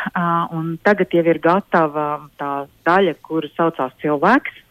un 0.55 0.77
tagad 0.87 1.17
jau 1.17 1.25
ir 1.27 1.41
gatava 1.43 2.11
tā 2.39 2.53
daļa, 2.89 3.19
kuru 3.25 3.51
saucās 3.55 3.95
cilvēks. 4.03 4.65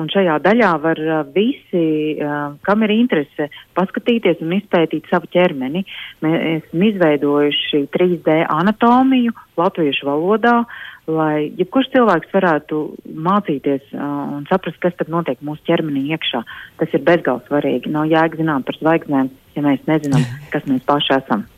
Un 0.00 0.08
šajā 0.08 0.38
daļā 0.44 0.70
var 0.80 1.00
uh, 1.02 1.18
visi, 1.34 2.16
uh, 2.16 2.54
kam 2.64 2.84
ir 2.86 2.94
interese, 2.94 3.50
paskatīties 3.76 4.40
un 4.44 4.54
izpētīt 4.56 5.10
savu 5.10 5.28
ķermeni. 5.34 5.82
Mēs 6.24 6.38
esam 6.54 6.84
izveidojuši 6.88 7.82
3D 7.92 8.38
anatomiju 8.48 9.34
latviešu 9.60 10.08
valodā, 10.08 10.54
lai 11.10 11.50
jebkurš 11.58 11.90
cilvēks 11.94 12.32
varētu 12.32 12.80
mācīties 13.28 13.92
uh, 13.92 14.06
un 14.38 14.48
saprast, 14.48 14.80
kas 14.82 14.96
tad 14.98 15.12
notiek 15.12 15.42
mūsu 15.44 15.66
ķermenī 15.68 16.06
iekšā. 16.14 16.42
Tas 16.80 16.96
ir 16.96 17.04
bezgalīgi 17.06 17.50
svarīgi. 17.50 17.92
Nav 17.92 18.08
jēga 18.10 18.40
zināt 18.40 18.68
par 18.68 18.80
zvaigznēm, 18.80 19.32
ja 19.56 19.66
mēs 19.66 19.84
nezinām, 19.90 20.24
kas 20.54 20.68
mēs 20.70 20.86
paši 20.88 21.18
esam. 21.18 21.48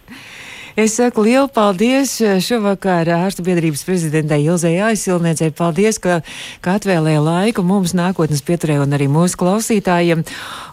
Es 0.72 0.94
saku 0.96 1.20
lielu 1.26 1.50
paldies 1.52 2.14
eh, 2.24 2.38
šovakar 2.40 3.10
ārstu 3.12 3.44
biedrības 3.44 3.82
prezidentei 3.84 4.46
Ilzei 4.46 4.78
Aizsilniecei. 4.80 5.50
Paldies, 5.52 5.98
ka, 6.00 6.22
ka 6.64 6.78
atvēlēja 6.78 7.20
laiku 7.20 7.64
mums 7.66 7.92
nākotnes 7.92 8.40
pieturē 8.46 8.78
un 8.80 8.96
arī 8.96 9.10
mūsu 9.12 9.36
klausītājiem. 9.42 10.22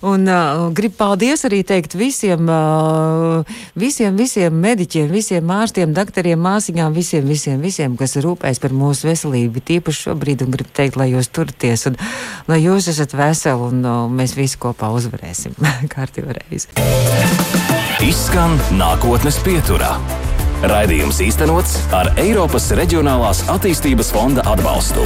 Un 0.08 0.24
uh, 0.32 0.70
gribu 0.72 0.96
paldies 1.02 1.44
arī 1.50 1.60
teikt 1.68 1.98
visiem, 2.00 2.48
uh, 2.48 3.60
visiem, 3.76 4.16
visiem 4.16 4.56
mediķiem, 4.56 5.12
visiem 5.12 5.52
ārstiem, 5.52 5.92
daktariem, 5.92 6.40
māsiņām, 6.48 6.96
visiem, 6.96 7.28
visiem, 7.28 7.60
visiem, 7.60 8.00
kas 8.00 8.16
rūpēs 8.24 8.64
par 8.64 8.72
mūsu 8.72 9.12
veselību. 9.12 9.66
Tīpaši 9.68 10.08
šobrīd 10.08 10.48
un 10.48 10.56
gribu 10.56 10.72
teikt, 10.80 10.96
lai 10.96 11.12
jūs 11.12 11.28
turties 11.36 11.90
un 11.92 12.00
lai 12.48 12.64
jūs 12.64 12.88
esat 12.94 13.18
veseli 13.20 13.68
un 13.68 13.84
uh, 13.84 14.02
mēs 14.08 14.40
visi 14.40 14.64
kopā 14.64 14.94
uzvarēsim 14.96 15.60
kārtību 15.98 16.40
reizi. 16.40 17.89
Izskan 18.00 18.54
nākotnes 18.80 19.36
pieturā. 19.44 19.90
Raidījums 20.72 21.18
īstenots 21.26 21.74
ar 21.92 22.14
Eiropas 22.22 22.70
Reģionālās 22.80 23.44
attīstības 23.52 24.14
fonda 24.16 24.46
atbalstu. 24.48 25.04